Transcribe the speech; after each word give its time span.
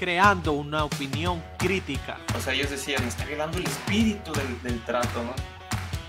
creando 0.00 0.54
una 0.54 0.84
opinión 0.84 1.40
crítica. 1.58 2.16
O 2.34 2.40
sea, 2.40 2.54
ellos 2.54 2.70
decían, 2.70 3.04
está 3.04 3.26
violando 3.26 3.58
el 3.58 3.66
espíritu 3.66 4.32
del, 4.32 4.62
del 4.62 4.82
trato, 4.86 5.22
¿no? 5.22 5.34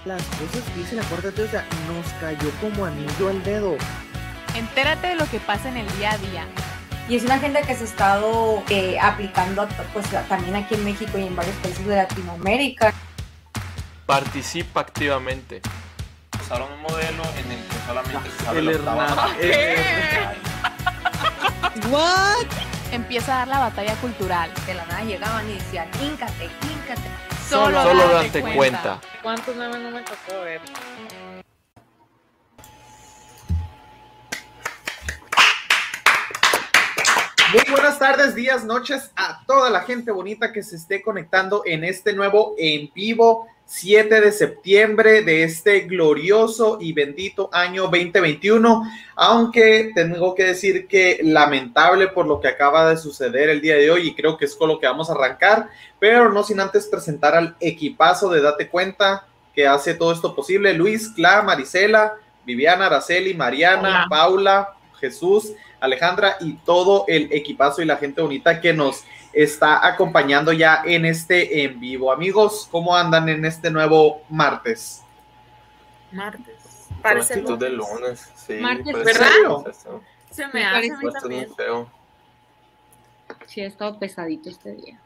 Las 0.05 0.23
cosas 0.23 0.63
que 0.69 0.75
dice 0.79 0.95
la 0.95 1.03
Corte 1.03 1.27
o 1.27 1.47
sea, 1.49 1.67
nos 1.89 2.07
cayó 2.21 2.49
como 2.61 2.85
anillo 2.85 3.27
al 3.27 3.43
dedo. 3.43 3.75
Entérate 4.55 5.07
de 5.07 5.15
lo 5.15 5.29
que 5.29 5.41
pasa 5.41 5.67
en 5.67 5.75
el 5.75 5.97
día 5.97 6.13
a 6.13 6.17
día. 6.19 6.47
Y 7.09 7.17
es 7.17 7.23
una 7.23 7.33
agenda 7.35 7.61
que 7.63 7.75
se 7.75 7.83
ha 7.83 7.85
estado 7.85 8.63
eh, 8.69 8.97
aplicando 8.97 9.67
pues, 9.91 10.05
también 10.29 10.55
aquí 10.55 10.75
en 10.75 10.85
México 10.85 11.17
y 11.17 11.27
en 11.27 11.35
varios 11.35 11.57
países 11.57 11.85
de 11.85 11.97
Latinoamérica. 11.97 12.93
Participa 14.05 14.79
activamente. 14.79 15.59
Usaron 16.41 16.71
un 16.71 16.81
modelo 16.81 17.23
en 17.37 17.51
el 17.51 17.59
que 17.67 17.75
solamente 17.85 18.31
se 18.37 18.45
sabe 18.45 18.59
El. 18.59 18.67
¿What? 21.91 22.70
Empieza 22.91 23.35
a 23.35 23.37
dar 23.39 23.47
la 23.47 23.59
batalla 23.59 23.95
cultural. 23.95 24.51
De 24.65 24.73
la 24.73 24.85
nada 24.85 25.03
llegaban 25.03 25.49
y 25.49 25.53
decían, 25.53 25.87
híncate, 26.01 26.49
híncate. 26.63 27.09
Solo, 27.47 27.81
Solo 27.83 28.07
date 28.09 28.41
date 28.41 28.53
cuenta. 28.53 28.99
¿Cuántos 29.21 29.55
memes 29.55 29.79
no 29.79 29.91
me 29.91 30.01
tocó 30.01 30.41
ver? 30.43 30.59
Muy 37.53 37.63
buenas 37.69 37.97
tardes, 37.97 38.35
días, 38.35 38.65
noches 38.65 39.11
a 39.15 39.45
toda 39.45 39.69
la 39.69 39.81
gente 39.81 40.11
bonita 40.11 40.51
que 40.51 40.61
se 40.61 40.75
esté 40.75 41.01
conectando 41.01 41.63
en 41.65 41.85
este 41.85 42.13
nuevo 42.13 42.55
en 42.57 42.91
vivo 42.93 43.47
7 43.71 44.19
de 44.19 44.33
septiembre 44.33 45.21
de 45.21 45.43
este 45.43 45.79
glorioso 45.81 46.77
y 46.81 46.91
bendito 46.91 47.49
año 47.53 47.83
2021. 47.83 48.83
Aunque 49.15 49.93
tengo 49.95 50.35
que 50.35 50.43
decir 50.43 50.87
que 50.87 51.21
lamentable 51.23 52.09
por 52.09 52.25
lo 52.25 52.41
que 52.41 52.49
acaba 52.49 52.89
de 52.89 52.97
suceder 52.97 53.49
el 53.49 53.61
día 53.61 53.75
de 53.75 53.89
hoy 53.89 54.09
y 54.09 54.13
creo 54.13 54.35
que 54.35 54.43
es 54.43 54.55
con 54.55 54.67
lo 54.67 54.77
que 54.77 54.87
vamos 54.87 55.09
a 55.09 55.13
arrancar, 55.13 55.69
pero 55.99 56.33
no 56.33 56.43
sin 56.43 56.59
antes 56.59 56.87
presentar 56.87 57.33
al 57.33 57.55
equipazo 57.61 58.29
de 58.29 58.41
Date 58.41 58.67
Cuenta 58.67 59.25
que 59.55 59.65
hace 59.65 59.93
todo 59.93 60.11
esto 60.11 60.35
posible. 60.35 60.73
Luis, 60.73 61.07
Cla, 61.15 61.41
Marisela, 61.41 62.15
Viviana, 62.45 62.87
Araceli, 62.87 63.33
Mariana, 63.35 63.79
Hola. 63.87 64.05
Paula, 64.09 64.69
Jesús, 64.99 65.53
Alejandra 65.79 66.35
y 66.41 66.55
todo 66.65 67.05
el 67.07 67.31
equipazo 67.31 67.81
y 67.81 67.85
la 67.85 67.95
gente 67.95 68.21
bonita 68.21 68.59
que 68.59 68.73
nos 68.73 69.05
está 69.33 69.85
acompañando 69.85 70.51
ya 70.51 70.83
en 70.85 71.05
este 71.05 71.63
en 71.63 71.79
vivo. 71.79 72.11
Amigos, 72.11 72.67
¿cómo 72.71 72.95
andan 72.95 73.29
en 73.29 73.45
este 73.45 73.71
nuevo 73.71 74.21
martes? 74.29 75.01
Martes. 76.11 76.87
Con 76.89 77.01
Parece 77.01 77.33
actitud 77.35 77.57
de 77.57 77.69
lunes. 77.69 77.99
lunes, 78.01 78.29
sí. 78.35 78.53
Martes, 78.55 78.93
parece 78.93 79.19
¿verdad? 79.19 79.35
lunes. 79.45 79.85
Se 80.29 80.47
me 80.47 80.53
Me 80.53 80.65
hace 80.65 80.91
muy 80.97 81.13
también. 81.13 81.55
feo. 81.55 81.89
Sí, 83.47 83.61
ha 83.61 83.67
estado 83.67 83.97
pesadito 83.97 84.49
este 84.49 84.73
día. 84.73 84.99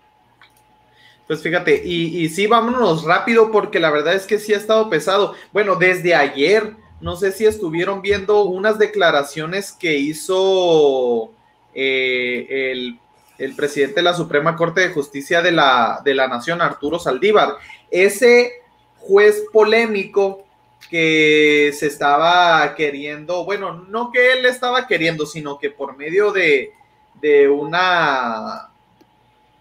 Pues 1.28 1.42
fíjate, 1.42 1.82
y, 1.86 2.24
y 2.24 2.30
sí, 2.30 2.46
vámonos 2.48 3.04
rápido 3.04 3.52
porque 3.52 3.80
la 3.80 3.90
verdad 3.90 4.14
es 4.14 4.26
que 4.28 4.38
sí 4.38 4.54
ha 4.54 4.58
estado 4.58 4.90
pesado. 4.90 5.36
Bueno, 5.54 5.76
desde 5.76 6.14
ayer, 6.14 6.76
no 7.02 7.16
sé 7.16 7.32
si 7.32 7.46
estuvieron 7.46 8.02
viendo 8.02 8.44
unas 8.44 8.78
declaraciones 8.78 9.72
que 9.72 9.96
hizo 9.98 11.32
eh, 11.74 12.72
el, 12.72 13.00
el 13.38 13.56
presidente 13.56 13.96
de 13.96 14.04
la 14.04 14.14
Suprema 14.14 14.56
Corte 14.56 14.82
de 14.82 14.94
Justicia 14.94 15.42
de 15.42 15.52
la, 15.52 16.02
de 16.04 16.14
la 16.14 16.28
Nación, 16.28 16.62
Arturo 16.62 17.00
Saldívar. 17.00 17.56
Ese 17.92 18.54
juez 19.00 19.44
polémico 19.52 20.46
que 20.90 21.74
se 21.78 21.88
estaba 21.88 22.76
queriendo, 22.76 23.44
bueno, 23.46 23.86
no 23.90 24.12
que 24.12 24.34
él 24.34 24.46
estaba 24.46 24.88
queriendo, 24.88 25.26
sino 25.26 25.58
que 25.58 25.70
por 25.70 25.98
medio 25.98 26.32
de, 26.32 26.74
de 27.22 27.50
una 27.50 28.70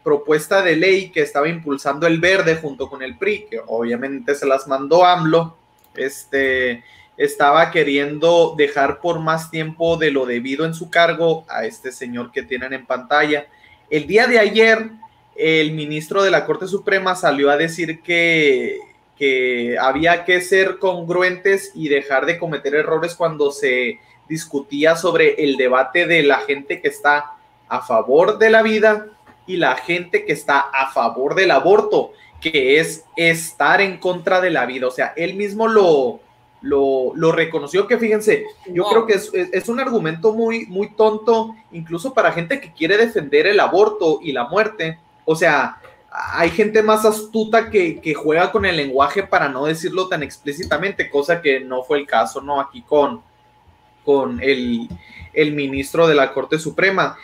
propuesta 0.03 0.63
de 0.63 0.77
ley 0.77 1.11
que 1.11 1.23
estaba 1.23 1.49
impulsando 1.49 2.07
el 2.07 2.21
verde 2.21 2.57
junto 2.57 2.89
con 2.89 3.03
el 3.03 3.17
PRI, 3.17 3.47
que 3.51 3.61
obviamente 3.67 4.35
se 4.35 4.47
las 4.47 4.69
mandó 4.69 5.05
AMLO, 5.05 5.57
este, 5.97 6.85
estaba 7.17 7.71
queriendo 7.71 8.55
dejar 8.57 9.01
por 9.01 9.21
más 9.21 9.51
tiempo 9.51 9.97
de 9.97 10.11
lo 10.11 10.27
debido 10.27 10.67
en 10.67 10.75
su 10.75 10.91
cargo 10.91 11.45
a 11.49 11.65
este 11.65 11.91
señor 11.93 12.33
que 12.33 12.43
tienen 12.43 12.73
en 12.73 12.87
pantalla. 12.87 13.47
El 13.91 14.07
día 14.07 14.27
de 14.27 14.39
ayer, 14.39 14.91
el 15.37 15.73
ministro 15.73 16.23
de 16.23 16.31
la 16.31 16.47
Corte 16.47 16.67
Suprema 16.67 17.15
salió 17.15 17.51
a 17.51 17.57
decir 17.57 18.01
que, 18.03 18.79
que 19.17 19.77
había 19.79 20.25
que 20.25 20.41
ser 20.41 20.79
congruentes 20.79 21.73
y 21.75 21.89
dejar 21.89 22.27
de 22.27 22.39
cometer 22.39 22.75
errores 22.75 23.15
cuando 23.15 23.51
se 23.51 24.01
discutía 24.29 24.97
sobre 24.97 25.45
el 25.45 25.57
debate 25.57 26.07
de 26.07 26.23
la 26.23 26.39
gente 26.39 26.81
que 26.81 26.89
está 26.89 27.33
a 27.69 27.83
favor 27.83 28.39
de 28.39 28.51
la 28.51 28.63
vida 28.63 29.07
y 29.47 29.57
la 29.57 29.77
gente 29.77 30.25
que 30.25 30.33
está 30.33 30.61
a 30.61 30.91
favor 30.93 31.35
del 31.35 31.51
aborto, 31.51 32.13
que 32.41 32.79
es 32.81 33.05
estar 33.17 33.81
en 33.81 33.99
contra 33.99 34.41
de 34.41 34.51
la 34.51 34.67
vida. 34.67 34.87
O 34.87 34.91
sea, 34.91 35.13
él 35.17 35.35
mismo 35.35 35.69
lo, 35.69 36.21
lo, 36.65 37.13
lo 37.15 37.31
reconoció, 37.31 37.87
que 37.87 37.99
fíjense, 37.99 38.45
yo 38.67 38.85
Wow. 38.85 38.93
creo 38.93 39.07
que 39.07 39.13
es, 39.15 39.31
es- 39.35 39.51
es 39.53 39.69
un 39.69 39.79
argumento 39.81 40.33
muy, 40.33 40.67
muy 40.67 40.89
tonto, 40.95 41.55
incluso 41.73 42.13
para 42.15 42.33
gente 42.33 42.59
que 42.61 42.73
quiere 42.73 42.97
defender 42.97 43.47
el 43.47 43.61
aborto 43.61 44.19
y 44.23 44.33
la 44.33 44.45
muerte. 44.49 44.99
O 45.27 45.37
sea, 45.37 45.77
hay 46.11 46.51
gente 46.51 46.83
más 46.83 47.05
astuta 47.05 47.71
que, 47.71 48.01
que 48.01 48.15
juega 48.15 48.51
con 48.51 48.65
el 48.65 48.77
lenguaje 48.77 49.23
para 49.25 49.49
no 49.49 49.67
decirlo 49.67 50.09
tan 50.09 50.23
explícitamente, 50.23 51.11
cosa 51.11 51.41
que 51.43 51.61
no 51.61 51.83
fue 51.83 51.99
el 51.99 52.07
caso, 52.07 52.41
¿no? 52.41 52.61
Aquí 52.61 52.83
con, 52.83 53.21
con 54.05 54.41
el, 54.43 54.89
el 55.33 55.53
ministro 55.53 56.07
de 56.07 56.15
la 56.15 56.33
Corte 56.33 56.59
Suprema. 56.59 57.17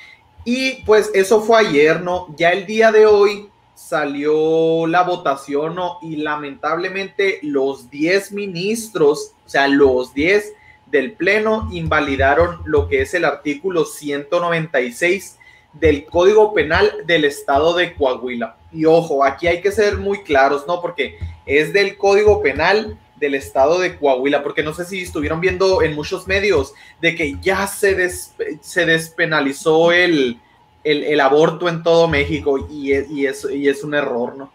Y 0.44 0.82
pues 0.84 1.10
eso 1.14 1.42
fue 1.42 1.58
ayer, 1.60 2.00
¿no? 2.02 2.34
Ya 2.36 2.50
el 2.50 2.64
día 2.66 2.90
de 2.90 3.04
hoy 3.06 3.49
salió 3.88 4.86
la 4.86 5.02
votación, 5.02 5.74
¿no? 5.74 5.98
Y 6.02 6.16
lamentablemente 6.16 7.38
los 7.42 7.90
10 7.90 8.32
ministros, 8.32 9.32
o 9.46 9.48
sea, 9.48 9.68
los 9.68 10.12
10 10.14 10.52
del 10.86 11.12
Pleno 11.12 11.68
invalidaron 11.72 12.60
lo 12.64 12.88
que 12.88 13.02
es 13.02 13.14
el 13.14 13.24
artículo 13.24 13.84
196 13.84 15.38
del 15.72 16.04
Código 16.04 16.52
Penal 16.52 16.92
del 17.06 17.24
Estado 17.24 17.74
de 17.74 17.94
Coahuila. 17.94 18.56
Y 18.72 18.84
ojo, 18.84 19.24
aquí 19.24 19.46
hay 19.46 19.60
que 19.60 19.72
ser 19.72 19.96
muy 19.98 20.22
claros, 20.22 20.66
¿no? 20.66 20.80
Porque 20.80 21.16
es 21.46 21.72
del 21.72 21.96
Código 21.96 22.42
Penal 22.42 22.98
del 23.16 23.34
Estado 23.34 23.78
de 23.78 23.96
Coahuila, 23.96 24.42
porque 24.42 24.62
no 24.62 24.72
sé 24.74 24.84
si 24.84 25.02
estuvieron 25.02 25.40
viendo 25.40 25.82
en 25.82 25.94
muchos 25.94 26.26
medios 26.26 26.74
de 27.00 27.14
que 27.14 27.36
ya 27.40 27.66
se, 27.66 27.94
des- 27.94 28.34
se 28.60 28.86
despenalizó 28.86 29.92
el, 29.92 30.40
el, 30.84 31.04
el 31.04 31.20
aborto 31.20 31.68
en 31.68 31.82
todo 31.82 32.08
México 32.08 32.66
y 32.70 32.92
es, 32.92 33.10
y, 33.10 33.26
es, 33.26 33.46
y 33.50 33.68
es 33.68 33.84
un 33.84 33.94
error, 33.94 34.36
¿no? 34.36 34.52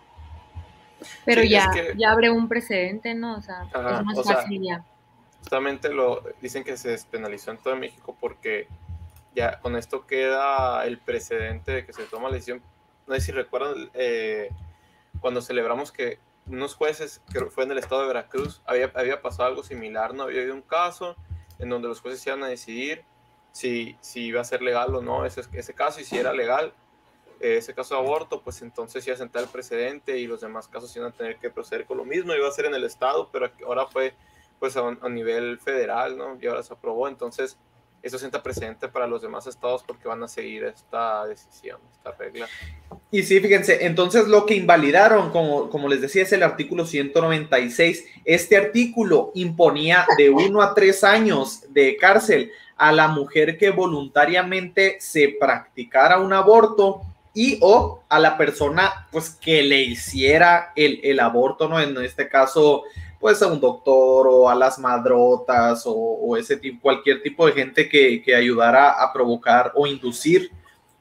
Pero 1.24 1.42
Sí, 1.42 1.50
ya, 1.50 1.66
es 1.66 1.68
que- 1.92 1.94
ya 1.98 2.12
abre 2.12 2.30
un 2.30 2.48
precedente, 2.48 3.14
¿no? 3.14 3.38
O 3.38 3.42
sea, 3.42 3.62
Ajá, 3.74 4.00
es 4.00 4.06
más 4.06 4.24
sea, 4.24 4.36
fácil 4.38 4.62
ya. 4.62 4.84
Justamente 5.40 5.90
lo 5.90 6.24
dicen 6.42 6.64
que 6.64 6.76
se 6.78 6.90
despenalizó 6.90 7.52
en 7.52 7.58
todo 7.58 7.76
México 7.76 8.16
porque 8.20 8.68
ya 9.36 9.60
con 9.60 9.76
esto 9.76 10.08
queda 10.08 10.84
el 10.86 10.98
precedente 10.98 11.72
de 11.72 11.86
que 11.86 11.94
se 11.94 12.04
toma 12.06 12.30
la 12.30 12.36
decisión. 12.36 12.62
No 13.06 13.14
sé 13.14 13.22
si 13.22 13.32
recuerdan 13.32 13.90
eh, 13.94 14.50
cuando 15.20 15.42
celebramos 15.42 15.92
que 15.92 16.18
unos 16.48 16.74
jueces, 16.76 17.22
que 17.32 17.40
fue 17.46 17.64
en 17.66 17.72
el 17.72 17.78
estado 17.80 18.02
de 18.02 18.08
Veracruz, 18.08 18.62
había, 18.66 18.92
había 18.96 19.22
pasado 19.22 19.50
algo 19.50 19.64
similar, 19.64 20.14
¿no? 20.16 20.24
Había 20.24 20.40
habido 20.42 20.56
un 20.56 20.62
caso 20.62 21.16
en 21.60 21.70
donde 21.70 21.88
los 21.88 22.02
jueces 22.02 22.26
iban 22.26 22.42
a 22.44 22.48
decidir 22.48 23.04
si, 23.56 23.96
si 24.02 24.26
iba 24.26 24.42
a 24.42 24.44
ser 24.44 24.62
legal 24.62 24.94
o 24.94 25.02
no 25.02 25.26
ese, 25.26 25.42
ese 25.54 25.74
caso 25.74 26.02
y 26.02 26.04
si 26.04 26.18
era 26.18 26.34
legal 26.34 26.74
eh, 27.40 27.56
ese 27.58 27.74
caso 27.74 27.96
de 27.96 28.02
aborto, 28.02 28.42
pues 28.42 28.62
entonces 28.62 29.08
iba 29.08 29.14
a 29.16 29.18
sentar 29.18 29.44
el 29.44 29.48
precedente 29.50 30.18
y 30.20 30.28
los 30.28 30.42
demás 30.42 30.68
casos 30.68 30.94
iban 30.98 31.12
a 31.12 31.14
tener 31.16 31.38
que 31.38 31.50
proceder 31.50 31.86
con 31.86 31.96
lo 31.98 32.04
mismo, 32.04 32.34
iba 32.34 32.50
a 32.50 32.52
ser 32.52 32.66
en 32.66 32.76
el 32.76 32.84
estado, 32.84 33.30
pero 33.32 33.50
ahora 33.66 33.88
fue 33.88 34.14
pues 34.60 34.76
a, 34.76 34.82
un- 34.82 35.00
a 35.02 35.08
nivel 35.08 35.58
federal, 35.60 36.18
¿no? 36.18 36.38
Y 36.42 36.48
ahora 36.48 36.64
se 36.64 36.74
aprobó, 36.74 37.08
entonces 37.08 37.58
eso 38.04 38.20
sienta 38.20 38.44
precedente 38.44 38.88
para 38.90 39.08
los 39.08 39.22
demás 39.22 39.48
estados 39.48 39.84
porque 39.84 40.08
van 40.08 40.22
a 40.22 40.28
seguir 40.28 40.66
esta 40.66 41.26
decisión, 41.26 41.80
esta 41.92 42.12
regla. 42.12 42.48
Y 43.10 43.24
sí, 43.24 43.40
fíjense, 43.40 43.86
entonces 43.86 44.28
lo 44.28 44.46
que 44.46 44.54
invalidaron, 44.56 45.32
como, 45.32 45.70
como 45.70 45.88
les 45.88 46.02
decía, 46.02 46.24
es 46.24 46.32
el 46.34 46.44
artículo 46.44 46.86
196. 46.86 48.06
Este 48.26 48.58
artículo 48.58 49.32
imponía 49.34 50.06
de 50.18 50.30
uno 50.30 50.62
a 50.62 50.74
tres 50.74 51.04
años 51.04 51.64
de 51.74 51.96
cárcel 51.98 52.52
a 52.78 52.92
la 52.92 53.08
mujer 53.08 53.58
que 53.58 53.70
voluntariamente 53.72 54.98
se 55.00 55.36
practicara 55.40 56.20
un 56.20 56.34
aborto 56.34 57.02
y 57.34 57.58
o 57.62 58.02
a 58.10 58.20
la 58.20 58.38
persona 58.38 59.08
pues 59.12 59.30
que 59.30 59.62
le 59.62 59.82
hiciera 59.82 60.72
el, 60.76 61.00
el 61.04 61.20
aborto, 61.20 61.68
¿no? 61.68 61.80
En 61.80 61.98
este 61.98 62.30
caso, 62.30 62.84
pues 63.20 63.42
a 63.42 63.48
un 63.48 63.60
doctor 63.60 64.28
o 64.30 64.50
a 64.50 64.56
las 64.56 64.80
madrotas 64.80 65.86
o, 65.86 65.94
o 65.94 66.38
ese 66.38 66.58
tipo, 66.58 66.82
cualquier 66.82 67.22
tipo 67.22 67.46
de 67.46 67.54
gente 67.54 67.90
que, 67.90 68.22
que 68.24 68.36
ayudara 68.36 68.90
a 68.92 69.12
provocar 69.12 69.72
o 69.76 69.86
inducir 69.86 70.52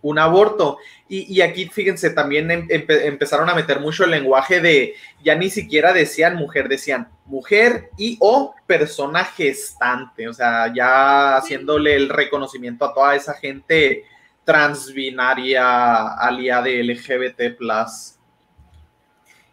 un 0.05 0.19
aborto. 0.19 0.77
Y, 1.09 1.35
y 1.35 1.41
aquí, 1.41 1.65
fíjense, 1.67 2.11
también 2.11 2.51
em- 2.51 2.69
empe- 2.69 3.07
empezaron 3.07 3.49
a 3.49 3.55
meter 3.55 3.81
mucho 3.81 4.05
el 4.05 4.11
lenguaje 4.11 4.61
de, 4.61 4.95
ya 5.23 5.35
ni 5.35 5.49
siquiera 5.49 5.93
decían 5.95 6.37
mujer, 6.37 6.69
decían 6.69 7.09
mujer 7.25 7.89
y 7.97 8.19
o 8.21 8.55
persona 8.67 9.25
gestante, 9.25 10.29
o 10.29 10.35
sea, 10.35 10.73
ya 10.75 11.37
haciéndole 11.37 11.95
el 11.97 12.11
reconocimiento 12.11 12.85
a 12.85 12.93
toda 12.93 13.17
esa 13.17 13.33
gente 13.33 14.05
transbinaria 14.45 16.07
aliada 16.19 16.65
de 16.65 16.85
LGBT. 16.85 17.59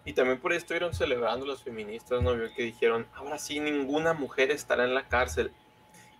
Y 0.04 0.14
también 0.14 0.40
por 0.40 0.52
ahí 0.52 0.58
estuvieron 0.58 0.94
celebrando 0.94 1.46
los 1.46 1.64
feministas, 1.64 2.22
¿no? 2.22 2.36
Vio 2.36 2.54
que 2.54 2.64
dijeron, 2.64 3.08
ahora 3.16 3.38
sí, 3.38 3.60
ninguna 3.60 4.14
mujer 4.14 4.52
estará 4.52 4.84
en 4.84 4.96
la 4.96 5.08
cárcel. 5.08 5.52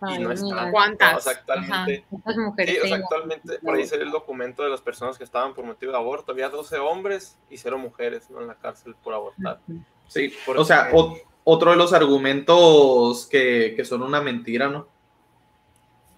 Ay, 0.02 0.16
y 0.16 0.18
no 0.18 0.28
mira. 0.30 0.34
están. 0.34 0.70
¿Cuántas? 0.70 1.16
O 1.16 1.20
sea, 1.20 1.32
actualmente, 1.32 2.04
¿Cuántas 2.10 2.36
mujeres 2.36 2.74
sí, 2.74 2.80
o 2.82 2.86
sea, 2.88 2.96
actualmente 2.96 3.58
por 3.60 3.74
ahí 3.74 3.86
se 3.86 3.96
ve 3.96 4.04
el 4.04 4.10
documento 4.10 4.62
de 4.62 4.70
las 4.70 4.80
personas 4.80 5.16
que 5.16 5.24
estaban 5.24 5.54
por 5.54 5.64
motivo 5.64 5.92
de 5.92 5.98
aborto. 5.98 6.32
Había 6.32 6.48
12 6.48 6.76
hombres 6.78 7.36
y 7.48 7.56
0 7.56 7.78
mujeres 7.78 8.28
¿no? 8.30 8.40
en 8.40 8.48
la 8.48 8.54
cárcel 8.54 8.94
por 9.02 9.14
abortar. 9.14 9.60
Sí, 10.08 10.32
Porque- 10.44 10.60
o 10.60 10.64
sea, 10.64 10.90
o- 10.92 11.16
otro 11.44 11.70
de 11.70 11.76
los 11.76 11.92
argumentos 11.92 13.26
que, 13.30 13.72
que 13.76 13.84
son 13.84 14.02
una 14.02 14.20
mentira, 14.20 14.68
¿no? 14.68 14.86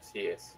Así 0.01 0.27
es. 0.27 0.57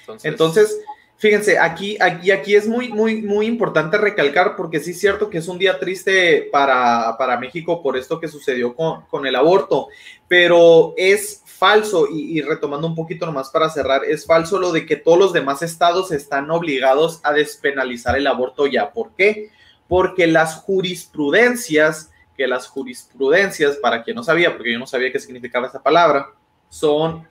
Entonces, 0.00 0.30
Entonces, 0.32 0.80
fíjense, 1.18 1.58
aquí, 1.58 1.96
aquí, 2.00 2.30
aquí 2.30 2.54
es 2.54 2.66
muy, 2.66 2.88
muy, 2.88 3.22
muy 3.22 3.46
importante 3.46 3.98
recalcar, 3.98 4.56
porque 4.56 4.80
sí 4.80 4.92
es 4.92 5.00
cierto 5.00 5.28
que 5.30 5.38
es 5.38 5.48
un 5.48 5.58
día 5.58 5.78
triste 5.78 6.48
para, 6.50 7.16
para 7.18 7.38
México 7.38 7.82
por 7.82 7.96
esto 7.96 8.18
que 8.18 8.28
sucedió 8.28 8.74
con, 8.74 9.02
con 9.06 9.26
el 9.26 9.36
aborto, 9.36 9.88
pero 10.26 10.94
es 10.96 11.42
falso, 11.58 12.08
y, 12.10 12.40
retomando 12.40 12.86
un 12.86 12.94
poquito 12.94 13.26
nomás 13.26 13.50
para 13.50 13.68
cerrar, 13.68 14.04
es 14.04 14.24
falso 14.24 14.58
lo 14.58 14.72
de 14.72 14.86
que 14.86 14.96
todos 14.96 15.18
los 15.18 15.32
demás 15.32 15.62
estados 15.62 16.12
están 16.12 16.50
obligados 16.50 17.20
a 17.24 17.32
despenalizar 17.32 18.16
el 18.16 18.26
aborto 18.26 18.66
ya. 18.66 18.92
¿Por 18.92 19.10
qué? 19.16 19.50
Porque 19.88 20.26
las 20.26 20.54
jurisprudencias, 20.56 22.10
que 22.36 22.46
las 22.46 22.68
jurisprudencias, 22.68 23.76
para 23.76 24.04
quien 24.04 24.16
no 24.16 24.22
sabía, 24.22 24.54
porque 24.56 24.72
yo 24.72 24.78
no 24.78 24.86
sabía 24.86 25.10
qué 25.10 25.18
significaba 25.18 25.66
esa 25.66 25.82
palabra, 25.82 26.28
son, 26.68 27.26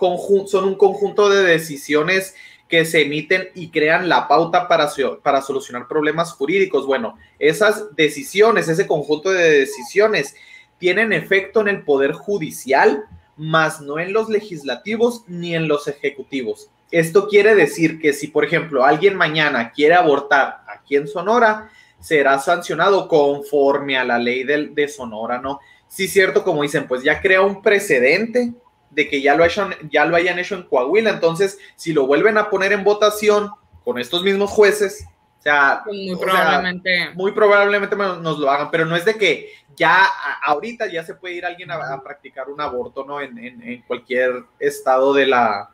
son 0.47 0.65
un 0.65 0.75
conjunto 0.75 1.29
de 1.29 1.43
decisiones 1.43 2.35
que 2.67 2.83
se 2.85 3.03
emiten 3.03 3.49
y 3.55 3.69
crean 3.69 4.09
la 4.09 4.27
pauta 4.27 4.67
para, 4.67 4.89
para 5.23 5.41
solucionar 5.41 5.87
problemas 5.87 6.33
jurídicos. 6.33 6.85
Bueno, 6.85 7.17
esas 7.39 7.95
decisiones, 7.95 8.67
ese 8.67 8.87
conjunto 8.87 9.29
de 9.29 9.59
decisiones, 9.59 10.35
tienen 10.77 11.13
efecto 11.13 11.61
en 11.61 11.69
el 11.69 11.83
poder 11.83 12.11
judicial, 12.11 13.05
más 13.37 13.81
no 13.81 13.99
en 13.99 14.13
los 14.13 14.29
legislativos 14.29 15.23
ni 15.27 15.55
en 15.55 15.67
los 15.67 15.87
ejecutivos. 15.87 16.69
Esto 16.91 17.27
quiere 17.27 17.53
decir 17.55 17.99
que 17.99 18.13
si, 18.13 18.27
por 18.27 18.45
ejemplo, 18.45 18.83
alguien 18.85 19.15
mañana 19.15 19.71
quiere 19.71 19.95
abortar 19.95 20.61
aquí 20.67 20.95
en 20.95 21.07
Sonora, 21.07 21.69
será 21.99 22.39
sancionado 22.39 23.07
conforme 23.07 23.97
a 23.97 24.03
la 24.03 24.19
ley 24.19 24.43
del- 24.43 24.73
de, 24.73 24.87
Sonora, 24.87 25.39
¿no? 25.39 25.59
Sí, 25.87 26.07
cierto, 26.07 26.43
como 26.43 26.61
dicen, 26.63 26.87
pues 26.87 27.03
ya 27.03 27.21
crea 27.21 27.41
un 27.41 27.61
precedente 27.61 28.53
de 28.89 29.09
que 29.09 29.21
ya 29.21 29.35
lo, 29.35 29.43
hayan, 29.43 29.75
ya 29.91 30.05
lo 30.05 30.15
hayan 30.15 30.39
hecho 30.39 30.55
en 30.55 30.63
Coahuila. 30.63 31.09
Entonces, 31.09 31.57
si 31.75 31.93
lo 31.93 32.07
vuelven 32.07 32.37
a 32.37 32.49
poner 32.49 32.71
en 32.71 32.83
votación 32.83 33.51
con 33.83 33.99
estos 33.99 34.23
mismos 34.23 34.49
jueces, 34.49 35.05
o 35.39 35.41
sea, 35.41 35.81
Pues 35.83 35.95
muy 35.95 36.11
o 36.11 36.17
sea, 36.17 36.25
probabmente. 36.27 37.11
muy 37.13 37.31
probablemente 37.31 37.95
nos, 37.95 38.39
lo 38.39 38.49
hagan, 38.51 38.69
pero 38.71 38.85
no 38.85 38.95
es 38.95 39.05
de 39.05 39.15
que 39.15 39.49
ya 39.75 40.05
ahorita 40.43 40.87
ya 40.87 41.03
se 41.03 41.13
puede 41.13 41.35
ir 41.35 41.45
alguien 41.45 41.71
a, 41.71 41.75
a 41.93 42.01
practicar 42.01 42.49
un 42.49 42.59
aborto, 42.59 43.05
¿no? 43.05 43.21
En, 43.21 43.37
en- 43.37 43.61
en 43.61 43.81
cualquier 43.83 44.43
estado 44.59 45.13
de 45.13 45.27
la, 45.27 45.69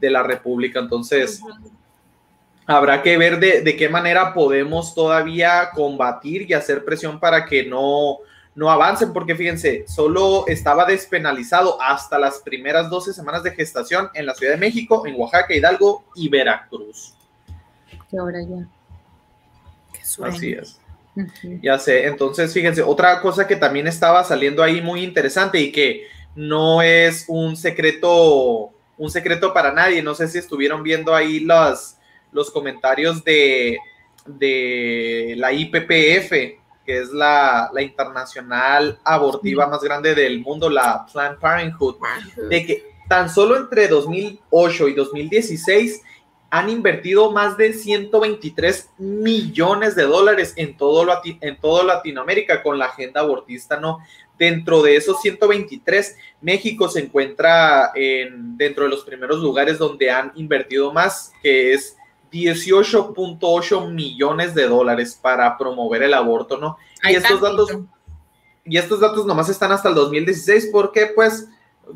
de 0.00 0.10
la 0.10 0.22
República. 0.22 0.80
Entonces, 0.80 1.40
habrá 2.66 3.02
que 3.02 3.16
ver 3.18 3.38
de, 3.38 3.60
de 3.62 3.76
qué 3.76 3.88
manera 3.88 4.32
podemos 4.34 4.94
todavía 4.94 5.70
combatir 5.74 6.48
y 6.50 6.54
hacer 6.54 6.84
presión 6.84 7.20
para 7.20 7.44
que 7.44 7.64
no, 7.66 8.18
no 8.54 8.70
avancen, 8.70 9.12
porque 9.12 9.34
fíjense, 9.34 9.84
solo 9.86 10.44
estaba 10.46 10.84
despenalizado 10.84 11.80
hasta 11.80 12.18
las 12.18 12.38
primeras 12.38 12.88
12 12.88 13.12
semanas 13.12 13.42
de 13.42 13.50
gestación 13.52 14.08
en 14.14 14.26
la 14.26 14.34
Ciudad 14.34 14.52
de 14.54 14.58
México, 14.58 15.06
en 15.06 15.14
Oaxaca, 15.20 15.54
Hidalgo 15.54 16.04
y 16.14 16.28
Veracruz. 16.28 17.14
Que 18.10 18.18
ahora 18.18 18.38
ya. 18.42 18.66
Así 20.20 20.52
es. 20.52 20.78
Ya 21.60 21.78
sé, 21.78 22.06
entonces 22.06 22.52
fíjense, 22.54 22.82
otra 22.82 23.20
cosa 23.20 23.46
que 23.46 23.56
también 23.56 23.86
estaba 23.86 24.24
saliendo 24.24 24.62
ahí 24.62 24.80
muy 24.80 25.04
interesante 25.04 25.60
y 25.60 25.70
que 25.70 26.06
no 26.34 26.80
es 26.80 27.26
un 27.28 27.54
secreto, 27.54 28.70
un 28.96 29.10
secreto 29.10 29.52
para 29.52 29.72
nadie, 29.72 30.02
no 30.02 30.14
sé 30.14 30.28
si 30.28 30.38
estuvieron 30.38 30.82
viendo 30.82 31.14
ahí 31.14 31.40
los, 31.40 31.96
los 32.32 32.50
comentarios 32.50 33.22
de, 33.24 33.78
de 34.24 35.34
la 35.36 35.52
IPPF, 35.52 36.30
que 36.84 36.98
es 36.98 37.10
la, 37.10 37.70
la 37.72 37.82
internacional 37.82 38.98
abortiva 39.04 39.66
más 39.66 39.82
grande 39.82 40.14
del 40.14 40.40
mundo, 40.40 40.70
la 40.70 41.06
Planned 41.12 41.38
Parenthood, 41.38 41.96
de 42.48 42.66
que 42.66 42.84
tan 43.08 43.28
solo 43.28 43.56
entre 43.56 43.88
2008 43.88 44.88
y 44.88 44.94
2016 44.94 46.02
han 46.54 46.68
invertido 46.68 47.32
más 47.32 47.56
de 47.56 47.72
123 47.72 48.90
millones 48.98 49.96
de 49.96 50.02
dólares 50.02 50.52
en 50.56 50.76
todo, 50.76 51.02
Lati- 51.06 51.38
en 51.40 51.58
todo 51.58 51.82
Latinoamérica 51.82 52.62
con 52.62 52.78
la 52.78 52.84
agenda 52.84 53.22
abortista, 53.22 53.80
¿no? 53.80 54.00
Dentro 54.38 54.82
de 54.82 54.96
esos 54.96 55.18
123, 55.22 56.14
México 56.42 56.90
se 56.90 57.00
encuentra 57.00 57.90
en, 57.94 58.58
dentro 58.58 58.84
de 58.84 58.90
los 58.90 59.02
primeros 59.02 59.38
lugares 59.40 59.78
donde 59.78 60.10
han 60.10 60.30
invertido 60.34 60.92
más, 60.92 61.32
que 61.42 61.72
es 61.72 61.96
18.8 62.30 63.90
millones 63.90 64.54
de 64.54 64.68
dólares 64.68 65.18
para 65.20 65.56
promover 65.56 66.02
el 66.02 66.12
aborto, 66.12 66.58
¿no? 66.58 66.76
Hay 67.02 67.14
y 67.14 67.16
estos 67.16 67.40
tantito. 67.40 67.66
datos 67.66 67.86
y 68.66 68.76
estos 68.76 69.00
datos 69.00 69.24
nomás 69.24 69.48
están 69.48 69.72
hasta 69.72 69.88
el 69.88 69.94
2016 69.94 70.68
porque 70.70 71.06
pues 71.14 71.48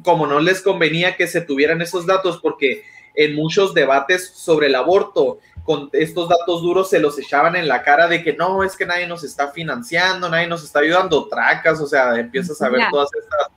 como 0.03 0.27
no 0.27 0.41
les 0.41 0.63
convenía 0.63 1.15
que 1.17 1.27
se 1.27 1.41
tuvieran 1.43 1.81
esos 1.81 2.07
datos 2.07 2.39
porque 2.43 2.83
en 3.17 3.35
muchos 3.35 3.75
debates 3.75 4.29
sobre 4.29 4.69
el 4.69 4.75
aborto 4.75 5.39
con 5.65 5.91
estos 5.93 6.29
datos 6.29 6.63
duros 6.63 6.89
se 6.89 7.01
los 7.01 7.19
echaban 7.19 7.57
en 7.57 7.67
la 7.67 7.83
cara 7.83 8.07
de 8.07 8.23
que 8.23 8.33
no, 8.35 8.63
es 8.63 8.77
que 8.77 8.87
nadie 8.87 9.07
nos 9.09 9.25
está 9.25 9.49
financiando, 9.49 10.29
nadie 10.29 10.47
nos 10.47 10.63
está 10.63 10.79
ayudando, 10.79 11.27
tracas, 11.27 11.81
o 11.81 11.87
sea, 11.89 12.15
empiezas 12.15 12.63
a 12.63 12.69
ver 12.69 12.83
Ya. 12.83 12.91
todas 12.91 13.11
estas 13.13 13.49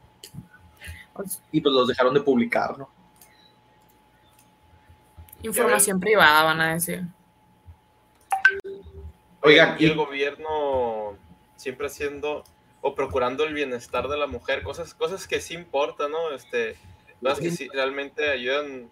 y 1.52 1.62
pues 1.62 1.74
los 1.74 1.88
dejaron 1.88 2.14
de 2.14 2.22
publicar, 2.22 2.78
¿no? 2.78 2.90
Información 5.44 6.00
privada, 6.00 6.44
van 6.44 6.62
a 6.62 6.74
decir. 6.74 7.04
Oigan, 9.42 9.76
y 9.80 9.86
el 9.86 9.96
gobierno 9.96 11.18
siempre 11.56 11.88
haciendo 11.88 12.44
o 12.82 12.96
procurando 12.96 13.44
el 13.44 13.54
bienestar 13.54 14.08
de 14.08 14.18
la 14.18 14.28
mujer, 14.28 14.64
cosas, 14.64 14.94
cosas 14.94 15.28
que 15.28 15.42
sí 15.42 15.54
importan, 15.54 16.12
¿no? 16.12 16.32
Este, 16.32 16.78
cosas 17.22 17.40
que 17.40 17.52
sí 17.52 17.68
realmente 17.74 18.30
ayudan, 18.30 18.90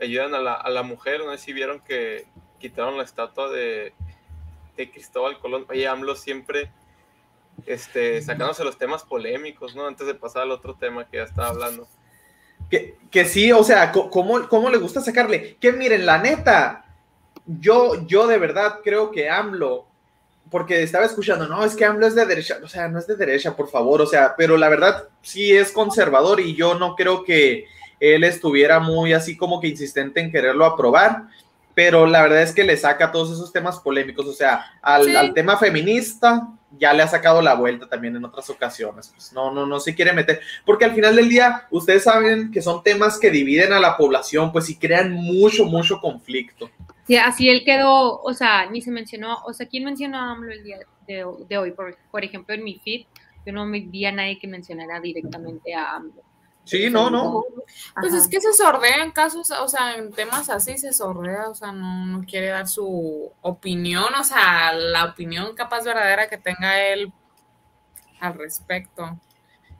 ayudan 0.00 0.34
a 0.34 0.40
la, 0.40 0.54
a 0.54 0.70
la 0.70 0.82
mujer, 0.82 1.20
no 1.24 1.32
sé 1.32 1.38
si 1.38 1.52
vieron 1.52 1.80
que 1.80 2.26
quitaron 2.58 2.96
la 2.96 3.04
estatua 3.04 3.50
de, 3.50 3.92
de 4.76 4.90
Cristóbal 4.90 5.38
Colón. 5.38 5.66
Oye, 5.68 5.86
AMLO 5.86 6.16
siempre 6.16 6.70
este, 7.66 8.20
sacándose 8.22 8.64
los 8.64 8.78
temas 8.78 9.04
polémicos, 9.04 9.74
¿no? 9.74 9.86
Antes 9.86 10.06
de 10.06 10.14
pasar 10.14 10.42
al 10.42 10.50
otro 10.50 10.74
tema 10.74 11.06
que 11.06 11.18
ya 11.18 11.24
estaba 11.24 11.48
hablando. 11.48 11.86
Que, 12.70 12.96
que 13.10 13.24
sí, 13.24 13.52
o 13.52 13.62
sea, 13.62 13.92
¿cómo, 13.92 14.48
¿cómo 14.48 14.70
le 14.70 14.78
gusta 14.78 15.00
sacarle? 15.00 15.56
Que 15.60 15.72
miren, 15.72 16.06
la 16.06 16.18
neta, 16.18 16.86
yo, 17.46 18.06
yo 18.06 18.26
de 18.26 18.38
verdad 18.38 18.80
creo 18.82 19.10
que 19.10 19.28
AMLO, 19.28 19.86
porque 20.50 20.82
estaba 20.82 21.04
escuchando, 21.04 21.46
no, 21.46 21.64
es 21.64 21.76
que 21.76 21.84
AMLO 21.84 22.06
es 22.06 22.14
de 22.14 22.26
derecha, 22.26 22.58
o 22.62 22.68
sea, 22.68 22.88
no 22.88 22.98
es 22.98 23.06
de 23.06 23.16
derecha, 23.16 23.54
por 23.54 23.68
favor, 23.68 24.00
o 24.00 24.06
sea, 24.06 24.34
pero 24.36 24.56
la 24.56 24.68
verdad 24.68 25.08
sí 25.22 25.54
es 25.54 25.72
conservador 25.72 26.40
y 26.40 26.54
yo 26.54 26.74
no 26.74 26.96
creo 26.96 27.24
que 27.24 27.66
él 28.12 28.24
estuviera 28.24 28.80
muy 28.80 29.12
así 29.12 29.36
como 29.36 29.60
que 29.60 29.68
insistente 29.68 30.20
en 30.20 30.30
quererlo 30.30 30.64
aprobar, 30.64 31.24
pero 31.74 32.06
la 32.06 32.22
verdad 32.22 32.42
es 32.42 32.52
que 32.54 32.64
le 32.64 32.76
saca 32.76 33.10
todos 33.10 33.32
esos 33.32 33.52
temas 33.52 33.80
polémicos, 33.80 34.26
o 34.26 34.32
sea, 34.32 34.64
al, 34.82 35.04
Sí. 35.06 35.16
al 35.16 35.34
tema 35.34 35.56
feminista 35.56 36.48
ya 36.76 36.92
le 36.92 37.02
ha 37.02 37.08
sacado 37.08 37.40
la 37.40 37.54
vuelta 37.54 37.88
también 37.88 38.16
en 38.16 38.24
otras 38.24 38.48
ocasiones, 38.50 39.08
pues 39.14 39.32
no, 39.32 39.52
no, 39.52 39.64
no 39.66 39.78
se 39.80 39.94
quiere 39.94 40.12
meter, 40.12 40.40
porque 40.66 40.84
al 40.84 40.94
final 40.94 41.14
del 41.16 41.28
día, 41.28 41.66
ustedes 41.70 42.02
saben 42.04 42.50
que 42.50 42.62
son 42.62 42.82
temas 42.82 43.18
que 43.18 43.30
dividen 43.30 43.72
a 43.72 43.80
la 43.80 43.96
población, 43.96 44.50
pues 44.52 44.68
y 44.70 44.76
crean 44.76 45.12
mucho, 45.12 45.64
mucho 45.66 46.00
conflicto. 46.00 46.70
Sí, 47.06 47.16
así 47.16 47.48
él 47.48 47.62
quedó, 47.64 48.20
o 48.22 48.32
sea, 48.34 48.68
ni 48.70 48.80
se 48.80 48.90
mencionó, 48.90 49.38
o 49.44 49.52
sea, 49.52 49.66
¿quién 49.66 49.84
mencionó 49.84 50.18
a 50.18 50.30
AMLO 50.32 50.52
el 50.52 50.64
día 50.64 50.78
de, 51.06 51.24
de 51.48 51.58
hoy? 51.58 51.70
Por, 51.72 51.96
por 52.10 52.24
ejemplo, 52.24 52.54
en 52.54 52.64
mi 52.64 52.80
feed, 52.84 53.06
yo 53.46 53.52
no 53.52 53.66
me 53.66 53.80
vi 53.80 54.06
a 54.06 54.12
nadie 54.12 54.38
que 54.38 54.48
mencionara 54.48 55.00
directamente 55.00 55.74
a 55.74 55.96
AMLO. 55.96 56.22
Sí, 56.64 56.88
no, 56.88 57.10
no. 57.10 57.44
Pues 58.00 58.12
Ajá. 58.12 58.22
es 58.22 58.28
que 58.28 58.40
se 58.40 58.52
sordea 58.52 59.02
en 59.02 59.10
casos, 59.10 59.50
o 59.50 59.68
sea, 59.68 59.96
en 59.96 60.12
temas 60.12 60.48
así 60.48 60.78
se 60.78 60.92
sordea, 60.92 61.48
o 61.48 61.54
sea, 61.54 61.72
no, 61.72 62.06
no 62.06 62.24
quiere 62.24 62.48
dar 62.48 62.66
su 62.66 63.30
opinión, 63.42 64.14
o 64.14 64.24
sea, 64.24 64.72
la 64.72 65.04
opinión 65.04 65.54
capaz 65.54 65.84
verdadera 65.84 66.28
que 66.28 66.38
tenga 66.38 66.82
él 66.82 67.12
al 68.20 68.34
respecto. 68.34 69.18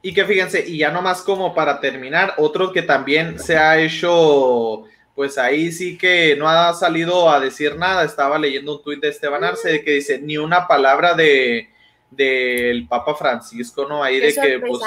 Y 0.03 0.13
que 0.13 0.27
fíjense, 0.27 0.63
y 0.69 0.79
ya 0.79 0.91
nomás 0.91 1.23
como 1.23 1.55
para 1.55 1.81
terminar, 1.81 2.35
otro 2.37 2.73
que 2.73 2.83
también 2.83 3.39
se 3.39 3.57
ha 3.57 3.79
hecho, 3.79 4.85
pues 5.15 5.39
ahí 5.39 5.73
sí 5.73 5.97
que 5.97 6.37
no 6.37 6.47
ha 6.47 6.75
salido 6.75 7.31
a 7.31 7.41
decir 7.41 7.77
nada. 7.77 8.05
Estaba 8.05 8.39
leyendo 8.39 8.77
un 8.77 8.83
tuit 8.83 9.01
de 9.01 9.09
Esteban 9.09 9.45
Arce 9.45 9.83
que 9.83 9.93
dice 9.93 10.19
ni 10.19 10.37
una 10.37 10.69
palabra 10.69 11.15
de 11.15 11.71
del 12.11 12.87
Papa 12.87 13.15
Francisco, 13.15 13.87
¿no? 13.89 14.05
Ahí 14.05 14.21
Qué 14.21 14.27
de 14.27 14.35
que, 14.35 14.59
pues, 14.61 14.81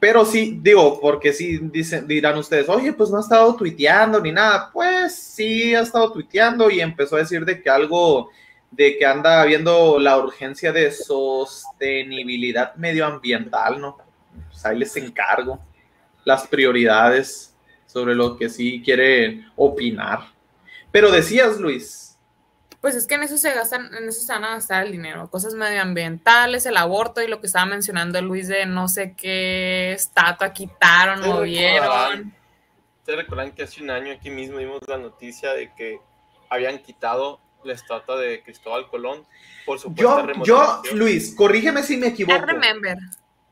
Pero 0.00 0.24
sí, 0.24 0.58
digo, 0.62 0.98
porque 0.98 1.32
sí 1.32 1.58
dicen, 1.58 2.06
dirán 2.06 2.38
ustedes, 2.38 2.68
oye, 2.70 2.94
pues 2.94 3.10
no 3.10 3.18
ha 3.18 3.20
estado 3.20 3.54
tuiteando 3.54 4.18
ni 4.20 4.32
nada. 4.32 4.70
Pues 4.72 5.14
sí 5.14 5.74
ha 5.74 5.80
estado 5.80 6.10
tuiteando 6.10 6.70
y 6.70 6.80
empezó 6.80 7.16
a 7.16 7.20
decir 7.20 7.44
de 7.44 7.62
que 7.62 7.68
algo, 7.68 8.30
de 8.70 8.96
que 8.96 9.04
anda 9.04 9.44
viendo 9.44 9.98
la 9.98 10.16
urgencia 10.16 10.72
de 10.72 10.90
sostenibilidad 10.90 12.74
medioambiental, 12.76 13.78
¿no? 13.78 13.98
Pues 14.50 14.64
ahí 14.64 14.78
les 14.78 14.96
encargo 14.96 15.60
las 16.24 16.46
prioridades 16.46 17.54
sobre 17.86 18.14
lo 18.14 18.38
que 18.38 18.48
sí 18.48 18.80
quiere 18.82 19.44
opinar. 19.54 20.20
Pero 20.90 21.10
decías, 21.10 21.60
Luis, 21.60 22.13
Pues 22.84 22.96
es 22.96 23.06
que 23.06 23.14
en 23.14 23.22
eso 23.22 23.38
se 23.38 23.50
gastan, 23.54 23.94
en 23.94 24.10
eso 24.10 24.20
se 24.20 24.30
van 24.30 24.44
a 24.44 24.50
gastar 24.56 24.84
el 24.84 24.92
dinero, 24.92 25.30
cosas 25.30 25.54
medioambientales, 25.54 26.66
el 26.66 26.76
aborto 26.76 27.22
y 27.22 27.28
lo 27.28 27.40
que 27.40 27.46
estaba 27.46 27.64
mencionando 27.64 28.20
Luis 28.20 28.46
de 28.46 28.66
no 28.66 28.88
sé 28.88 29.14
qué 29.16 29.92
estatua 29.92 30.52
quitaron, 30.52 31.22
Sí, 31.22 31.28
movieron. 31.30 31.80
recordarán. 31.82 32.34
¿Ustedes 32.98 33.18
recuerdan 33.20 33.52
que 33.52 33.62
hace 33.62 33.82
un 33.82 33.88
año 33.90 34.12
aquí 34.12 34.28
mismo 34.28 34.58
vimos 34.58 34.80
la 34.86 34.98
noticia 34.98 35.54
de 35.54 35.72
que 35.72 35.98
habían 36.50 36.78
quitado 36.80 37.40
la 37.64 37.72
estatua 37.72 38.18
de 38.18 38.42
Cristóbal 38.42 38.86
Colón 38.90 39.24
por 39.64 39.78
supuesta 39.78 40.26
yo, 40.44 40.82
yo? 40.84 40.94
Luis, 40.94 41.34
corrígeme 41.34 41.82
si 41.84 41.96
me 41.96 42.08
I 42.08 42.10
equivoco. 42.10 42.44
remember. 42.44 42.98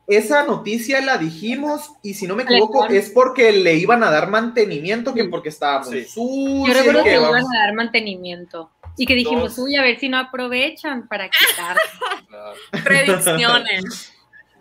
Esa 0.09 0.45
noticia 0.45 1.01
la 1.01 1.17
dijimos 1.17 1.93
y 2.03 2.13
si 2.13 2.27
no 2.27 2.37
me 2.37 2.43
equivoco 2.43 2.85
es 2.87 3.09
porque 3.09 3.51
le 3.53 3.77
iban 3.77 4.03
a 4.03 4.11
dar 4.11 4.29
mantenimiento 4.29 5.15
que 5.15 5.25
porque 5.25 5.49
estaba 5.49 5.83
muy 5.85 6.03
Sí. 6.03 6.11
sucia. 6.11 6.75
Yo 6.75 6.79
recuerdo 6.81 7.05
que 7.05 7.11
que 7.13 7.19
vamos- 7.19 7.31
iban 7.41 7.57
a 7.57 7.59
dar 7.67 7.75
mantenimiento. 7.75 8.71
Y 8.97 9.07
que 9.07 9.15
dijimos, 9.15 9.57
Dos. 9.57 9.67
uy, 9.67 9.77
a 9.77 9.83
ver 9.83 9.99
si 9.99 10.09
no 10.09 10.19
aprovechan 10.19 11.07
para 11.09 11.29
quitar. 11.31 11.77
Claro. 12.29 12.55
Predicciones. 12.85 14.13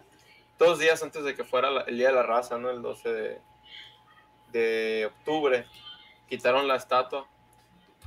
dos 0.59 0.77
días 0.79 1.01
antes 1.03 1.23
de 1.23 1.35
que 1.35 1.43
fuera 1.43 1.71
la- 1.71 1.81
el 1.81 1.97
Día 1.97 2.09
de 2.09 2.15
la 2.15 2.23
Raza, 2.23 2.57
¿no? 2.57 2.69
El 2.69 2.81
12 2.81 3.09
de, 3.09 3.41
de 4.51 5.05
octubre, 5.07 5.65
quitaron 6.29 6.67
la 6.67 6.75
estatua 6.75 7.27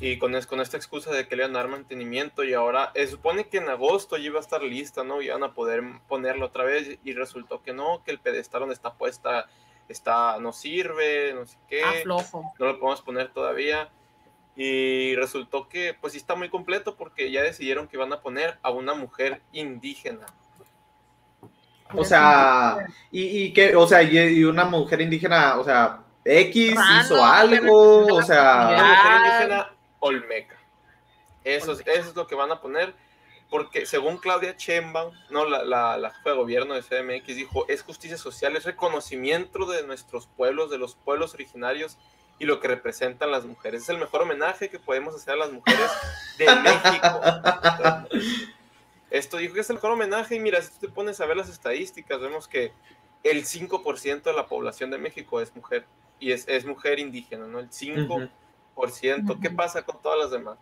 y 0.00 0.19
con, 0.19 0.35
es- 0.35 0.47
con 0.47 0.61
esta 0.61 0.76
excusa 0.76 1.11
de 1.12 1.26
que 1.26 1.37
le 1.37 1.45
iban 1.45 1.57
a 1.57 1.61
dar 1.61 1.69
mantenimiento 1.69 2.45
y 2.45 2.52
ahora 2.54 2.90
eh, 2.95 3.07
supone 3.07 3.49
que 3.49 3.59
en 3.59 3.69
agosto 3.69 4.16
ya 4.16 4.25
iba 4.26 4.38
a 4.38 4.43
estar 4.43 4.62
lista, 4.62 5.02
¿no? 5.04 5.23
Y 5.23 5.26
iban 5.26 5.43
a 5.45 5.52
poder 5.54 5.83
ponerla 6.09 6.47
otra 6.47 6.64
vez 6.64 6.99
y 7.04 7.12
resultó 7.14 7.62
que 7.62 7.73
no, 7.73 8.02
que 8.04 8.11
el 8.11 8.19
pedestal 8.21 8.61
donde 8.61 8.75
está 8.75 8.93
puesta 8.95 9.47
está, 9.88 10.38
no 10.40 10.52
sirve, 10.52 11.33
no 11.35 11.47
sé 11.47 11.57
qué, 11.69 11.83
Ah, 11.85 11.93
flojo. 12.02 12.52
no 12.59 12.66
lo 12.66 12.78
podemos 12.78 13.02
poner 13.02 13.33
todavía. 13.33 13.88
Y 14.56 15.16
resultó 15.16 15.68
que 15.68 15.94
pues 16.00 16.12
sí 16.12 16.18
está 16.18 16.34
muy 16.37 16.49
completo 16.49 16.94
porque 16.96 17.30
ya 17.30 17.42
decidieron 17.42 17.88
que 17.88 17.96
van 17.96 18.12
a 18.12 18.20
poner 18.20 18.58
a 18.62 18.70
una 18.70 18.94
mujer 18.94 19.40
indígena. 19.52 20.26
O 21.92 22.04
sea, 22.04 22.87
y, 23.11 23.44
y 23.44 23.52
que, 23.52 23.76
o 23.76 23.87
sea, 23.87 24.02
y, 24.02 24.16
y 24.18 24.44
una 24.44 24.64
mujer 24.64 25.00
indígena, 25.00 25.58
o 25.58 25.64
sea, 25.64 26.00
X 26.25 26.75
hizo 27.00 27.25
algo, 27.25 28.06
o 28.06 28.14
Una 28.16 28.25
sea, 28.26 28.64
mujer 28.70 28.78
Ah. 28.80 29.26
indígena 29.26 29.75
olmeca. 30.00 30.56
Eso 31.44 31.73
es, 31.73 31.80
eso 31.87 32.08
es 32.11 32.16
lo 32.16 32.26
que 32.26 32.34
van 32.34 32.50
a 32.50 32.61
poner, 32.61 32.94
porque 33.50 33.84
según 33.87 34.16
Claudia 34.16 34.56
Chemban, 34.56 35.11
no, 35.30 35.44
la, 35.44 35.62
la, 35.62 35.99
la 35.99 36.11
jefa 36.11 36.30
de 36.30 36.37
gobierno 36.37 36.75
de 36.75 36.82
CDMX 36.82 37.37
dijo, 37.37 37.66
es 37.68 37.82
justicia 37.82 38.16
social, 38.16 38.56
es 38.56 38.64
reconocimiento 38.64 39.66
de 39.66 39.87
nuestros 39.87 40.26
pueblos, 40.26 40.70
de 40.70 40.78
los 40.78 40.94
pueblos 40.96 41.34
originarios 41.34 41.99
y 42.38 42.45
lo 42.47 42.61
que 42.61 42.69
representan 42.69 43.31
las 43.31 43.45
mujeres. 43.45 43.83
Es 43.83 43.88
el 43.88 43.99
mejor 43.99 44.23
homenaje 44.23 44.69
que 44.69 44.79
podemos 44.79 45.14
hacer 45.14 45.35
a 45.35 45.37
las 45.37 45.53
mujeres 45.53 45.91
de 46.38 46.47
México. 46.57 47.21
Esto 49.11 49.37
dijo 49.37 49.55
que 49.55 49.61
es 49.61 49.71
el 49.71 49.76
mejor 49.76 49.93
homenaje 49.93 50.35
y 50.35 50.41
mira, 50.41 50.61
si 50.61 50.73
tú 50.73 50.87
te 50.87 50.88
pones 50.88 51.21
a 51.21 51.26
ver 51.26 51.37
las 51.37 51.49
estadísticas, 51.49 52.21
vemos 52.21 52.49
que 52.49 52.73
el 53.23 53.45
5% 53.45 54.23
de 54.23 54.33
la 54.33 54.47
población 54.47 54.91
de 54.91 54.99
México 54.99 55.41
es 55.41 55.55
mujer 55.55 55.87
y 56.19 56.33
es, 56.33 56.49
es 56.49 56.67
mujer 56.67 56.99
indígena, 56.99 57.47
¿no? 57.47 57.61
El 57.61 57.71
5%. 57.71 58.31
Ujú. 59.25 59.41
¿Qué 59.41 59.50
pasa 59.50 59.83
con 59.83 60.03
todas 60.03 60.19
las 60.19 60.31
demás? 60.31 60.59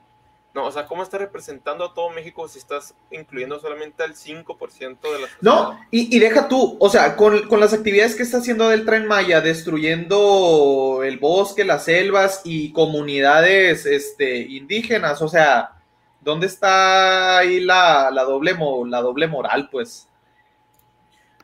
No, 0.54 0.66
o 0.66 0.72
sea, 0.72 0.86
¿cómo 0.86 1.02
estás 1.02 1.20
representando 1.20 1.84
a 1.84 1.94
todo 1.94 2.10
México 2.10 2.46
si 2.46 2.58
estás 2.58 2.94
incluyendo 3.10 3.58
solamente 3.58 4.02
al 4.02 4.14
5% 4.14 5.00
de 5.00 5.18
la 5.20 5.26
sociedad? 5.26 5.38
No, 5.40 5.80
y, 5.90 6.14
y 6.14 6.18
deja 6.18 6.46
tú, 6.46 6.76
o 6.78 6.90
sea, 6.90 7.16
con, 7.16 7.48
con 7.48 7.58
las 7.58 7.72
actividades 7.72 8.14
que 8.14 8.22
está 8.22 8.38
haciendo 8.38 8.68
del 8.68 8.84
Tren 8.84 9.06
Maya, 9.06 9.40
destruyendo 9.40 11.00
el 11.04 11.18
bosque, 11.18 11.64
las 11.64 11.86
selvas 11.86 12.42
y 12.44 12.72
comunidades 12.72 13.86
este, 13.86 14.40
indígenas, 14.40 15.22
o 15.22 15.28
sea, 15.28 15.80
¿dónde 16.20 16.48
está 16.48 17.38
ahí 17.38 17.60
la, 17.60 18.10
la, 18.10 18.24
doble, 18.24 18.54
la 18.86 19.00
doble 19.00 19.28
moral, 19.28 19.70
pues? 19.70 20.06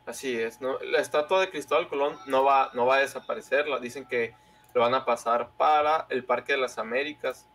Así 0.04 0.38
es, 0.38 0.60
¿no? 0.60 0.78
La 0.80 1.00
estatua 1.00 1.40
de 1.40 1.50
Cristóbal 1.50 1.88
Colón 1.88 2.16
no 2.26 2.44
va, 2.44 2.70
no 2.74 2.84
va 2.84 2.96
a 2.96 3.00
desaparecer, 3.00 3.68
la, 3.68 3.78
dicen 3.78 4.06
que 4.06 4.34
lo 4.74 4.82
van 4.82 4.94
a 4.94 5.06
pasar 5.06 5.50
para 5.56 6.06
el 6.10 6.24
Parque 6.24 6.52
de 6.52 6.58
las 6.58 6.76
Américas, 6.76 7.48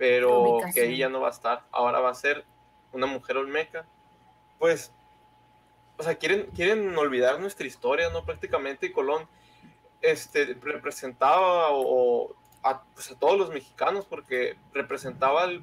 pero 0.00 0.54
Ubicación. 0.54 0.72
que 0.72 0.80
ahí 0.80 0.96
ya 0.96 1.10
no 1.10 1.20
va 1.20 1.28
a 1.28 1.30
estar, 1.30 1.62
ahora 1.70 2.00
va 2.00 2.08
a 2.08 2.14
ser 2.14 2.46
una 2.90 3.06
mujer 3.06 3.36
olmeca. 3.36 3.84
Pues, 4.58 4.94
o 5.98 6.02
sea, 6.02 6.14
quieren, 6.14 6.46
quieren 6.56 6.96
olvidar 6.96 7.38
nuestra 7.38 7.66
historia, 7.66 8.08
¿no? 8.08 8.24
Prácticamente, 8.24 8.92
Colón 8.92 9.28
este, 10.00 10.56
representaba 10.62 11.68
o, 11.72 12.34
a, 12.62 12.82
pues, 12.94 13.10
a 13.10 13.18
todos 13.18 13.36
los 13.36 13.50
mexicanos, 13.50 14.06
porque 14.06 14.56
representaba 14.72 15.44
el, 15.44 15.62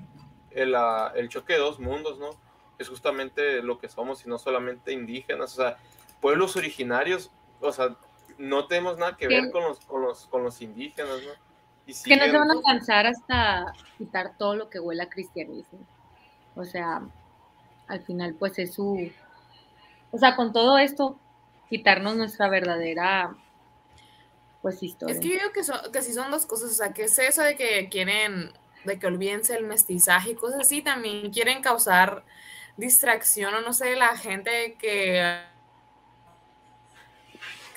el, 0.51 0.75
ah, 0.75 1.11
el 1.15 1.29
choque 1.29 1.53
de 1.53 1.59
dos 1.59 1.79
mundos, 1.79 2.19
¿no? 2.19 2.29
Es 2.77 2.89
justamente 2.89 3.63
lo 3.63 3.79
que 3.79 3.89
somos, 3.89 4.23
y 4.23 4.29
no 4.29 4.37
solamente 4.37 4.91
indígenas, 4.91 5.53
o 5.53 5.63
sea, 5.63 5.77
pueblos 6.21 6.55
originarios, 6.55 7.31
o 7.59 7.71
sea, 7.71 7.95
no 8.37 8.67
tenemos 8.67 8.99
nada 8.99 9.17
que 9.17 9.27
ver 9.27 9.49
con 9.49 9.63
los, 9.63 9.79
con 9.79 10.03
los, 10.03 10.27
con 10.27 10.43
los 10.43 10.61
indígenas, 10.61 11.23
¿no? 11.23 11.46
Y 11.87 11.93
que 12.03 12.17
no 12.17 12.25
se 12.25 12.37
van 12.37 12.51
a 12.51 12.53
alcanzar 12.53 13.07
hasta 13.07 13.73
quitar 13.97 14.37
todo 14.37 14.55
lo 14.55 14.69
que 14.69 14.79
huela 14.79 15.05
a 15.05 15.09
cristianismo. 15.09 15.79
O 16.55 16.65
sea, 16.65 17.01
al 17.87 18.01
final, 18.01 18.35
pues 18.35 18.59
es 18.59 18.73
su. 18.73 19.09
O 20.11 20.17
sea, 20.17 20.35
con 20.35 20.51
todo 20.51 20.77
esto, 20.77 21.17
quitarnos 21.69 22.17
nuestra 22.17 22.49
verdadera, 22.49 23.35
pues, 24.61 24.83
historia. 24.83 25.15
Es 25.15 25.21
que 25.21 25.29
yo 25.29 25.33
digo 25.35 25.51
que, 25.53 25.63
son, 25.63 25.77
que 25.93 26.01
sí 26.01 26.13
son 26.13 26.29
dos 26.29 26.45
cosas, 26.45 26.71
o 26.71 26.73
sea, 26.73 26.93
que 26.93 27.03
es 27.03 27.17
eso 27.19 27.41
de 27.41 27.55
que 27.55 27.87
quieren, 27.89 28.51
de 28.83 28.99
que 28.99 29.07
olvídense 29.07 29.55
el 29.55 29.65
mestizaje 29.65 30.31
y 30.31 30.35
cosas 30.35 30.61
así, 30.61 30.81
también 30.81 31.31
quieren 31.31 31.61
causar 31.61 32.25
distracción 32.75 33.53
o 33.53 33.61
no 33.61 33.71
sé, 33.71 33.95
la 33.95 34.17
gente 34.17 34.75
que 34.77 35.39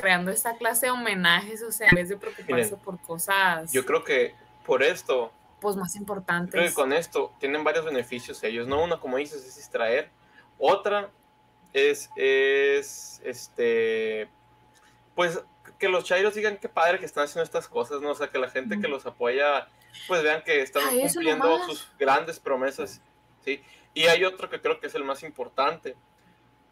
creando 0.00 0.30
esta 0.30 0.56
clase 0.56 0.86
de 0.86 0.92
homenajes, 0.92 1.62
o 1.62 1.70
sea, 1.70 1.88
en 1.88 1.96
vez 1.96 2.08
de 2.08 2.16
preocuparse 2.16 2.52
Miren, 2.52 2.78
por 2.80 3.00
cosas 3.00 3.70
Yo 3.72 3.84
creo 3.84 4.02
que 4.02 4.34
por 4.64 4.82
esto, 4.82 5.32
pues 5.60 5.76
más 5.76 5.92
creo 5.92 5.98
que 5.98 6.02
importantes. 6.02 6.74
con 6.74 6.92
esto 6.92 7.34
tienen 7.38 7.62
varios 7.62 7.84
beneficios 7.84 8.42
ellos, 8.42 8.66
¿no? 8.66 8.82
Una, 8.82 8.98
como 8.98 9.18
dices, 9.18 9.44
es 9.44 9.56
distraer. 9.56 10.10
Otra 10.58 11.10
es, 11.72 12.10
es, 12.16 13.20
este, 13.24 14.28
pues, 15.14 15.42
que 15.78 15.88
los 15.88 16.04
chairos 16.04 16.34
digan 16.34 16.56
qué 16.56 16.68
padre 16.68 16.98
que 16.98 17.06
están 17.06 17.24
haciendo 17.24 17.44
estas 17.44 17.68
cosas, 17.68 18.00
¿no? 18.00 18.10
O 18.10 18.14
sea, 18.14 18.28
que 18.28 18.38
la 18.38 18.50
gente 18.50 18.80
que 18.80 18.88
los 18.88 19.06
apoya, 19.06 19.68
pues 20.06 20.22
vean 20.22 20.42
que 20.42 20.62
están 20.62 20.82
Ay, 20.88 21.02
cumpliendo 21.02 21.64
sus 21.64 21.88
grandes 21.98 22.38
promesas, 22.38 23.00
¿sí? 23.44 23.62
Y 23.94 24.04
hay 24.04 24.24
otro 24.24 24.48
que 24.48 24.60
creo 24.60 24.80
que 24.80 24.86
es 24.86 24.94
el 24.94 25.04
más 25.04 25.22
importante. 25.22 25.96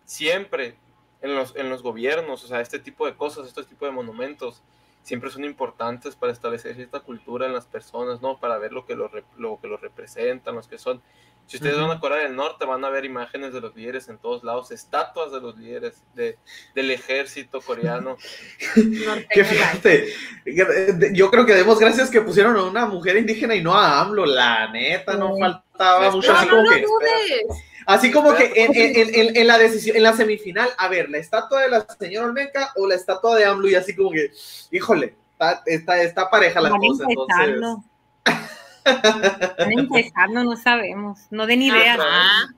Siempre 0.05 0.77
en 1.21 1.35
los, 1.35 1.55
en 1.57 1.69
los 1.69 1.83
gobiernos, 1.83 2.45
o 2.45 2.47
sea, 2.47 2.61
este 2.61 2.79
tipo 2.79 3.07
de 3.07 3.17
cosas, 3.17 3.47
este 3.47 3.65
tipo 3.65 3.87
de 3.87 3.93
monumentos, 3.93 4.63
siempre 5.03 5.31
son 5.31 5.45
importantes 5.45 6.15
para 6.17 6.33
establecer 6.33 6.75
cierta 6.75 7.01
cultura 7.01 7.47
en 7.47 7.55
las 7.55 7.67
personas, 7.67 8.21
¿no? 8.21 8.39
Para 8.39 8.59
ver 8.59 8.73
lo 8.73 8.85
que 8.85 8.95
lo, 8.95 9.11
lo 9.39 9.59
que 9.61 9.67
lo 9.67 9.79
representan, 9.79 10.55
los 10.55 10.69
que 10.69 10.79
son. 10.79 11.01
Si 11.47 11.57
ustedes 11.57 11.81
van 11.81 11.91
a 11.91 11.99
Corea 11.99 12.25
del 12.25 12.37
Norte, 12.37 12.67
van 12.67 12.85
a 12.85 12.91
ver 12.91 13.07
imágenes 13.07 13.55
de 13.55 13.63
los 13.63 13.75
líderes 13.75 14.11
en 14.11 14.19
todos 14.19 14.45
lados, 14.45 14.71
estatuas 14.71 15.33
de 15.33 15.41
los 15.41 15.57
líderes 15.57 16.03
de, 16.15 16.37
del 16.75 16.91
ejército 16.91 17.63
coreano. 17.63 18.19
Que 19.31 19.45
fíjate, 19.45 20.13
yo 21.15 21.31
creo 21.31 21.47
que 21.47 21.55
demos 21.55 21.79
gracias 21.79 22.11
que 22.11 22.21
pusieron 22.21 22.55
a 22.57 22.65
una 22.65 22.85
mujer 22.85 23.17
indígena 23.17 23.55
y 23.55 23.63
no 23.63 23.75
a 23.75 24.01
AMLO, 24.01 24.27
la 24.27 24.71
neta, 24.71 25.17
no 25.17 25.39
faltaba 25.39 26.11
mucho, 26.11 26.31
No, 26.31 26.39
así 26.39 26.49
no 26.49 26.57
como 26.57 26.63
lo 26.65 26.71
que, 26.71 26.83
dudes. 26.83 27.65
Así 27.89 28.11
como 28.13 28.35
que 28.35 28.53
en, 28.55 28.75
en- 28.75 29.15
en- 29.15 29.37
en 29.37 29.47
la 29.47 29.59
decisión, 29.59 29.97
en 29.97 30.03
la 30.05 30.13
semifinal, 30.13 30.69
a 30.79 30.89
ver, 30.89 31.09
la 31.11 31.19
estatua 31.19 31.63
de 31.63 31.69
la 31.71 31.87
señora 31.99 32.27
Olmeca 32.27 32.73
o 32.77 32.87
la 32.87 32.95
estatua 32.95 33.37
de 33.37 33.45
AMLO 33.47 33.69
y 33.69 33.75
así 33.75 33.95
como 33.97 34.11
que, 34.11 34.31
híjole, 34.71 35.17
está, 35.33 35.63
está, 35.67 36.03
está 36.03 36.31
pareja 36.31 36.61
la 36.61 36.71
Van 36.71 36.81
cosa, 36.81 37.05
entonces. 37.09 37.37
empezando. 37.39 37.85
Van 39.59 39.73
empezando, 39.73 40.45
no 40.45 40.57
sabemos. 40.57 41.21
No 41.31 41.47
den 41.47 41.63
ideas. 41.63 41.99
Ajá. 41.99 42.55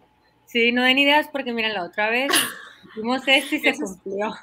Sí, 0.47 0.73
no 0.73 0.83
den 0.83 0.99
ideas 0.99 1.29
porque, 1.33 1.53
mira, 1.53 1.69
la 1.71 1.85
otra 1.85 2.11
vez 2.11 2.31
hicimos 2.93 3.23
esto 3.27 3.55
y 3.55 3.61
se 3.61 3.73
cumplió. 3.75 4.35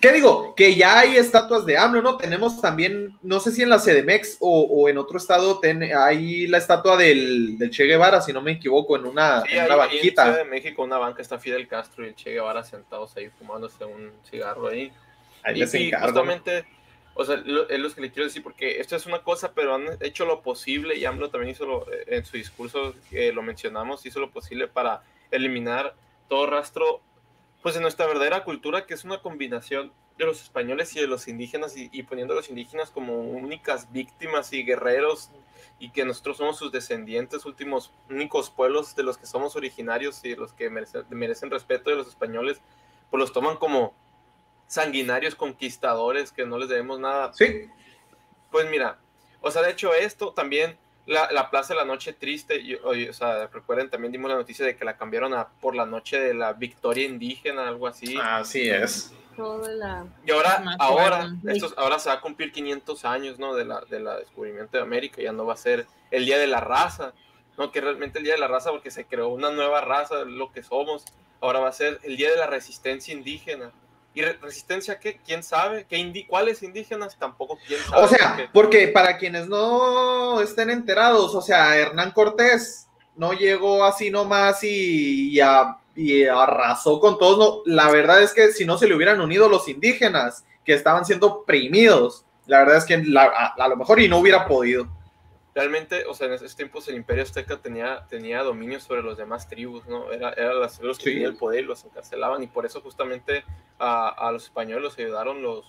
¿Qué 0.00 0.12
digo? 0.12 0.54
Que 0.54 0.74
ya 0.76 1.00
hay 1.00 1.16
estatuas 1.16 1.66
de 1.66 1.76
AMLO, 1.76 2.00
¿no? 2.00 2.16
Tenemos 2.16 2.60
también, 2.60 3.18
no 3.22 3.38
sé 3.40 3.50
si 3.52 3.62
en 3.62 3.68
la 3.68 3.78
CDMX 3.78 4.38
o, 4.40 4.62
o 4.62 4.88
en 4.88 4.96
otro 4.98 5.18
estado, 5.18 5.58
ten- 5.60 5.82
hay 5.96 6.46
la 6.46 6.58
estatua 6.58 6.96
del, 6.96 7.58
del 7.58 7.70
Che 7.70 7.84
Guevara, 7.84 8.20
si 8.22 8.32
no 8.32 8.40
me 8.40 8.52
equivoco, 8.52 8.96
en 8.96 9.04
una, 9.04 9.42
Sí, 9.42 9.48
en 9.52 9.60
ahí, 9.60 9.66
una 9.66 9.74
ahí 9.74 9.80
en 9.90 9.96
banquita. 9.96 10.22
Ciudad 10.24 10.38
de 10.38 10.44
México, 10.44 10.82
una 10.84 10.98
banca 10.98 11.20
está 11.20 11.38
Fidel 11.38 11.68
Castro 11.68 12.04
y 12.04 12.08
el 12.08 12.14
Che 12.14 12.30
Guevara 12.30 12.62
sentados 12.64 13.14
ahí 13.16 13.28
fumándose 13.38 13.84
un 13.84 14.10
cigarro 14.30 14.68
ahí. 14.68 14.90
Ahí 15.42 15.56
Y, 15.56 15.58
les 15.60 15.74
y 15.74 15.86
encargo. 15.88 16.06
justamente, 16.06 16.64
o 17.14 17.24
sea, 17.24 17.36
lo- 17.44 17.68
es 17.68 17.78
lo 17.78 17.92
que 17.94 18.00
le 18.00 18.10
quiero 18.10 18.24
decir, 18.24 18.42
porque 18.42 18.80
esto 18.80 18.96
es 18.96 19.04
una 19.04 19.18
cosa, 19.22 19.52
pero 19.54 19.74
han 19.74 19.84
hecho 20.00 20.24
lo 20.24 20.40
posible, 20.40 20.96
y 20.96 21.04
AMLO 21.04 21.28
también 21.28 21.50
hizo 21.50 21.66
lo, 21.66 21.92
eh, 21.92 22.04
en 22.06 22.24
su 22.24 22.36
discurso, 22.38 22.94
que 23.10 23.32
lo 23.32 23.42
mencionamos, 23.42 24.06
hizo 24.06 24.18
lo 24.20 24.30
posible 24.30 24.66
para 24.68 25.02
eliminar 25.30 25.94
todo 26.28 26.46
rastro, 26.46 27.02
pues, 27.64 27.74
de 27.74 27.80
nuestra 27.80 28.06
verdadera 28.06 28.44
cultura, 28.44 28.86
que 28.86 28.94
es 28.94 29.04
una 29.04 29.22
combinación 29.22 29.90
de 30.18 30.26
los 30.26 30.40
españoles 30.42 30.94
y 30.94 31.00
de 31.00 31.08
los 31.08 31.26
indígenas, 31.26 31.76
y, 31.76 31.88
y 31.90 32.04
poniendo 32.04 32.34
a 32.34 32.36
los 32.36 32.50
indígenas 32.50 32.90
como 32.90 33.18
únicas 33.18 33.90
víctimas 33.90 34.52
y 34.52 34.62
guerreros, 34.62 35.30
y 35.78 35.90
que 35.90 36.04
nosotros 36.04 36.36
somos 36.36 36.58
sus 36.58 36.70
descendientes, 36.70 37.46
últimos, 37.46 37.92
únicos 38.10 38.50
pueblos 38.50 38.94
de 38.94 39.02
los 39.02 39.18
que 39.18 39.26
somos 39.26 39.56
originarios 39.56 40.24
y 40.24 40.30
de 40.30 40.36
los 40.36 40.52
que 40.52 40.70
merecen, 40.70 41.04
merecen 41.10 41.50
respeto 41.50 41.90
de 41.90 41.96
los 41.96 42.06
españoles, 42.06 42.60
pues 43.10 43.18
los 43.18 43.32
toman 43.32 43.56
como 43.56 43.94
sanguinarios 44.66 45.34
conquistadores 45.34 46.32
que 46.32 46.46
no 46.46 46.58
les 46.58 46.68
debemos 46.68 47.00
nada. 47.00 47.32
Sí, 47.32 47.68
Pues 48.50 48.70
mira, 48.70 48.98
o 49.40 49.50
sea, 49.50 49.62
de 49.62 49.70
hecho 49.70 49.94
esto 49.94 50.32
también, 50.32 50.78
la, 51.06 51.30
la 51.30 51.50
Plaza 51.50 51.74
de 51.74 51.80
la 51.80 51.84
Noche 51.84 52.12
Triste, 52.12 52.56
y- 52.60 52.74
oye, 52.76 53.10
o 53.10 53.12
sea, 53.12 53.46
recuerden, 53.48 53.90
también 53.90 54.12
dimos 54.12 54.30
la 54.30 54.36
noticia 54.36 54.64
de 54.64 54.76
que 54.76 54.84
la 54.84 54.96
cambiaron 54.96 55.34
a 55.34 55.48
por 55.48 55.74
la 55.74 55.86
noche 55.86 56.18
de 56.18 56.34
la 56.34 56.52
victoria 56.52 57.04
indígena, 57.06 57.68
algo 57.68 57.86
así. 57.86 58.16
así 58.20 58.68
es. 58.68 59.12
La... 59.36 60.06
Y 60.24 60.30
ahora, 60.30 60.76
ahora, 60.78 61.28
estos, 61.48 61.74
ahora 61.76 61.98
se 61.98 62.08
va 62.08 62.16
a 62.16 62.20
cumplir 62.20 62.52
500 62.52 63.04
años, 63.04 63.38
¿no? 63.38 63.54
De 63.54 63.64
la, 63.64 63.80
de 63.80 63.98
la 63.98 64.18
descubrimiento 64.18 64.76
de 64.76 64.82
América, 64.82 65.20
ya 65.20 65.32
no 65.32 65.44
va 65.44 65.54
a 65.54 65.56
ser 65.56 65.86
el 66.12 66.24
Día 66.24 66.38
de 66.38 66.46
la 66.46 66.60
Raza, 66.60 67.12
¿no? 67.58 67.72
Que 67.72 67.80
realmente 67.80 68.18
el 68.18 68.24
Día 68.24 68.34
de 68.34 68.40
la 68.40 68.46
Raza, 68.48 68.70
porque 68.70 68.92
se 68.92 69.06
creó 69.06 69.28
una 69.28 69.50
nueva 69.50 69.80
raza, 69.80 70.24
lo 70.24 70.52
que 70.52 70.62
somos, 70.62 71.04
ahora 71.40 71.58
va 71.58 71.68
a 71.68 71.72
ser 71.72 71.98
el 72.04 72.16
Día 72.16 72.30
de 72.30 72.36
la 72.36 72.46
Resistencia 72.46 73.12
Indígena. 73.12 73.72
¿Y 74.14 74.22
re- 74.22 74.38
resistencia 74.40 74.98
qué? 75.00 75.18
¿Quién 75.26 75.42
sabe? 75.42 75.86
¿Qué 75.88 75.96
indi 75.98 76.24
¿Cuáles 76.24 76.62
indígenas? 76.62 77.16
Tampoco 77.18 77.58
quién 77.66 77.80
sabe. 77.80 78.02
O 78.04 78.08
sea, 78.08 78.28
porque- 78.36 78.48
porque 78.52 78.88
para 78.88 79.18
quienes 79.18 79.48
no 79.48 80.40
estén 80.40 80.70
enterados, 80.70 81.34
o 81.34 81.42
sea, 81.42 81.76
Hernán 81.76 82.12
Cortés 82.12 82.86
no 83.16 83.32
llegó 83.32 83.84
así 83.84 84.10
nomás 84.10 84.62
y, 84.64 85.30
y, 85.32 85.40
a- 85.40 85.76
y 85.96 86.24
arrasó 86.26 87.00
con 87.00 87.18
todos. 87.18 87.38
No, 87.38 87.72
la 87.72 87.90
verdad 87.90 88.22
es 88.22 88.32
que 88.32 88.52
si 88.52 88.64
no 88.64 88.78
se 88.78 88.86
le 88.88 88.94
hubieran 88.94 89.20
unido 89.20 89.48
los 89.48 89.68
indígenas 89.68 90.44
que 90.64 90.74
estaban 90.74 91.04
siendo 91.04 91.26
oprimidos, 91.26 92.24
la 92.46 92.58
verdad 92.60 92.76
es 92.78 92.84
que 92.84 92.98
la- 92.98 93.24
a, 93.24 93.54
a 93.62 93.68
lo 93.68 93.76
mejor 93.76 94.00
y 94.00 94.08
no 94.08 94.18
hubiera 94.18 94.46
podido. 94.46 94.86
Realmente, 95.54 96.04
o 96.06 96.14
sea, 96.14 96.26
en 96.26 96.32
esos 96.34 96.56
tiempos 96.56 96.88
el 96.88 96.96
Imperio 96.96 97.22
Azteca 97.22 97.56
tenía, 97.58 98.06
tenía 98.08 98.42
dominio 98.42 98.80
sobre 98.80 99.02
los 99.02 99.16
demás 99.16 99.48
tribus, 99.48 99.86
¿no? 99.86 100.10
Era, 100.12 100.30
era 100.32 100.52
las 100.54 100.80
los 100.80 100.98
que 100.98 101.04
Sí. 101.04 101.10
tenían 101.10 101.30
el 101.32 101.36
poder 101.36 101.64
y 101.64 101.66
los 101.66 101.84
encarcelaban, 101.84 102.42
y 102.42 102.46
por 102.48 102.66
eso 102.66 102.80
justamente 102.80 103.44
a, 103.78 104.08
a 104.08 104.32
los 104.32 104.44
españoles 104.44 104.82
los 104.82 104.98
ayudaron 104.98 105.42
los, 105.42 105.64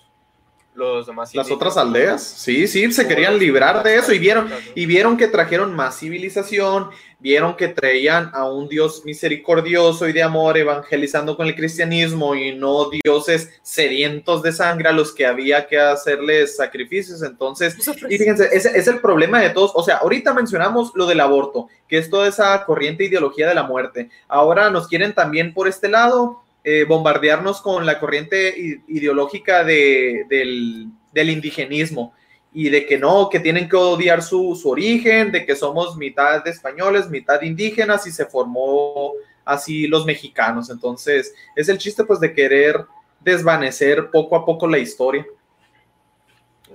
los 0.76 1.06
demás 1.06 1.34
Las 1.34 1.50
otras 1.50 1.76
aldeas, 1.76 2.22
sí, 2.22 2.68
sí, 2.68 2.90
se 2.92 3.08
querían 3.08 3.38
librar 3.38 3.82
de 3.82 3.96
eso 3.96 4.12
y 4.12 4.18
vieron, 4.18 4.48
y 4.74 4.86
vieron 4.86 5.16
que 5.16 5.26
trajeron 5.26 5.74
más 5.74 5.98
civilización, 5.98 6.90
vieron 7.18 7.56
que 7.56 7.68
traían 7.68 8.30
a 8.34 8.48
un 8.48 8.68
Dios 8.68 9.02
misericordioso 9.04 10.06
y 10.06 10.12
de 10.12 10.22
amor 10.22 10.58
evangelizando 10.58 11.36
con 11.36 11.46
el 11.46 11.54
cristianismo 11.54 12.34
y 12.34 12.54
no 12.54 12.90
dioses 12.90 13.50
sedientos 13.62 14.42
de 14.42 14.52
sangre 14.52 14.88
a 14.88 14.92
los 14.92 15.12
que 15.14 15.26
había 15.26 15.66
que 15.66 15.78
hacerles 15.78 16.56
sacrificios. 16.56 17.22
Entonces, 17.22 17.76
y 18.08 18.18
fíjense, 18.18 18.48
ese 18.52 18.76
es 18.76 18.86
el 18.86 19.00
problema 19.00 19.40
de 19.40 19.50
todos. 19.50 19.72
O 19.74 19.82
sea, 19.82 19.96
ahorita 19.96 20.34
mencionamos 20.34 20.92
lo 20.94 21.06
del 21.06 21.20
aborto, 21.20 21.68
que 21.88 21.98
es 21.98 22.10
toda 22.10 22.28
esa 22.28 22.64
corriente 22.64 23.04
ideología 23.04 23.48
de 23.48 23.54
la 23.54 23.62
muerte. 23.62 24.10
Ahora 24.28 24.70
nos 24.70 24.86
quieren 24.88 25.14
también 25.14 25.54
por 25.54 25.68
este 25.68 25.88
lado 25.88 26.45
eh, 26.68 26.84
bombardearnos 26.84 27.60
con 27.62 27.86
la 27.86 28.00
corriente 28.00 28.52
ideológica 28.88 29.62
de- 29.62 30.26
del, 30.28 30.88
del 31.12 31.30
indigenismo 31.30 32.12
y 32.52 32.70
de 32.70 32.86
que 32.86 32.98
no, 32.98 33.28
que 33.30 33.38
tienen 33.38 33.68
que 33.68 33.76
odiar 33.76 34.20
su, 34.20 34.58
su 34.60 34.68
origen, 34.70 35.30
de 35.30 35.46
que 35.46 35.54
somos 35.54 35.96
mitad 35.96 36.42
de 36.42 36.50
españoles, 36.50 37.08
mitad 37.08 37.40
indígenas 37.42 38.04
y 38.08 38.10
se 38.10 38.26
formó 38.26 39.12
así 39.44 39.86
los 39.86 40.04
mexicanos. 40.06 40.68
Entonces, 40.68 41.32
es 41.54 41.68
el 41.68 41.78
chiste 41.78 42.02
pues 42.02 42.18
de 42.18 42.34
querer 42.34 42.84
desvanecer 43.20 44.10
poco 44.10 44.34
a 44.34 44.44
poco 44.44 44.66
la 44.66 44.78
historia. 44.78 45.24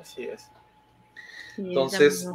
Así 0.02 0.24
es. 0.24 0.50
Entonces, 1.58 2.30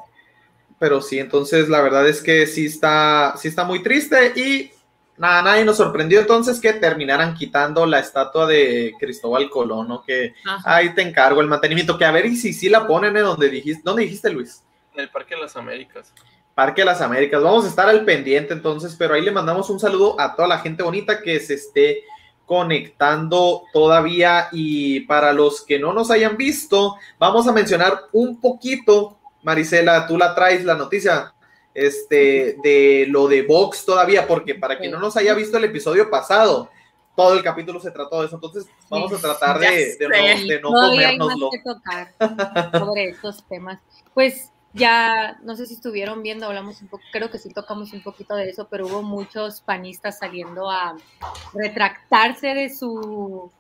Pero 0.78 1.00
sí, 1.00 1.18
entonces 1.18 1.70
la 1.70 1.80
verdad 1.80 2.06
es 2.06 2.20
que 2.20 2.46
sí 2.46 2.66
está, 2.66 3.34
sí 3.38 3.48
está 3.48 3.64
muy 3.64 3.82
triste 3.82 4.32
y 4.36 4.70
nada, 5.18 5.42
nadie 5.42 5.64
nos 5.64 5.76
sorprendió 5.76 6.20
entonces 6.20 6.60
que 6.60 6.72
terminaran 6.74 7.34
quitando 7.34 7.86
la 7.86 8.00
estatua 8.00 8.46
de 8.46 8.94
Cristóbal 8.98 9.50
Colón, 9.50 9.88
¿no? 9.88 10.02
Que 10.02 10.34
Ajá. 10.44 10.76
ahí 10.76 10.94
te 10.94 11.02
encargo 11.02 11.40
el 11.40 11.46
mantenimiento, 11.46 11.98
que 11.98 12.04
a 12.04 12.10
ver 12.10 12.26
y 12.26 12.36
si 12.36 12.52
sí 12.52 12.68
la 12.68 12.86
ponen 12.86 13.16
en 13.16 13.24
donde 13.24 13.48
dijiste, 13.48 13.82
¿dónde 13.84 14.02
dijiste 14.02 14.30
Luis? 14.30 14.62
En 14.94 15.00
el 15.00 15.10
Parque 15.10 15.34
de 15.34 15.42
las 15.42 15.56
Américas. 15.56 16.12
Parque 16.54 16.80
de 16.80 16.86
las 16.86 17.00
Américas. 17.02 17.42
Vamos 17.42 17.64
a 17.66 17.68
estar 17.68 17.88
al 17.88 18.04
pendiente 18.04 18.54
entonces, 18.54 18.96
pero 18.98 19.14
ahí 19.14 19.22
le 19.22 19.30
mandamos 19.30 19.68
un 19.68 19.78
saludo 19.78 20.18
a 20.18 20.34
toda 20.34 20.48
la 20.48 20.58
gente 20.58 20.82
bonita 20.82 21.20
que 21.20 21.38
se 21.40 21.54
esté 21.54 22.02
conectando 22.46 23.64
todavía 23.72 24.48
y 24.52 25.00
para 25.00 25.32
los 25.32 25.62
que 25.62 25.78
no 25.78 25.92
nos 25.92 26.10
hayan 26.10 26.36
visto, 26.36 26.96
vamos 27.18 27.46
a 27.48 27.52
mencionar 27.52 28.02
un 28.12 28.40
poquito, 28.40 29.18
Marisela, 29.42 30.06
tú 30.06 30.16
la 30.16 30.34
traes 30.34 30.64
la 30.64 30.76
noticia 30.76 31.34
este 31.76 32.56
de 32.62 33.06
lo 33.08 33.28
de 33.28 33.42
Vox 33.42 33.84
todavía, 33.84 34.26
porque 34.26 34.54
para 34.54 34.78
quien 34.78 34.90
no 34.90 34.98
nos 34.98 35.16
haya 35.16 35.34
visto 35.34 35.58
el 35.58 35.64
episodio 35.64 36.10
pasado, 36.10 36.70
todo 37.14 37.34
el 37.34 37.42
capítulo 37.42 37.80
se 37.80 37.90
trató 37.90 38.20
de 38.20 38.26
eso, 38.26 38.36
entonces 38.36 38.66
vamos 38.90 39.12
a 39.12 39.18
tratar 39.18 39.58
de, 39.58 39.96
de 39.96 40.08
no, 40.08 40.48
de 40.48 40.60
no 40.60 40.70
Todavía 40.70 41.08
hay 41.08 41.18
más 41.18 41.28
comérnoslo. 41.28 41.50
que 41.50 41.58
tocar 41.60 42.12
sobre 42.78 43.08
estos 43.08 43.42
temas. 43.48 43.80
Pues 44.12 44.50
ya, 44.74 45.38
no 45.42 45.56
sé 45.56 45.64
si 45.66 45.74
estuvieron 45.74 46.22
viendo, 46.22 46.46
hablamos 46.46 46.82
un 46.82 46.88
poco, 46.88 47.02
creo 47.10 47.30
que 47.30 47.38
sí 47.38 47.48
tocamos 47.50 47.92
un 47.94 48.02
poquito 48.02 48.36
de 48.36 48.50
eso, 48.50 48.68
pero 48.70 48.86
hubo 48.86 49.02
muchos 49.02 49.62
panistas 49.62 50.18
saliendo 50.18 50.70
a 50.70 50.96
retractarse 51.54 52.48
de 52.48 52.68
su, 52.68 53.50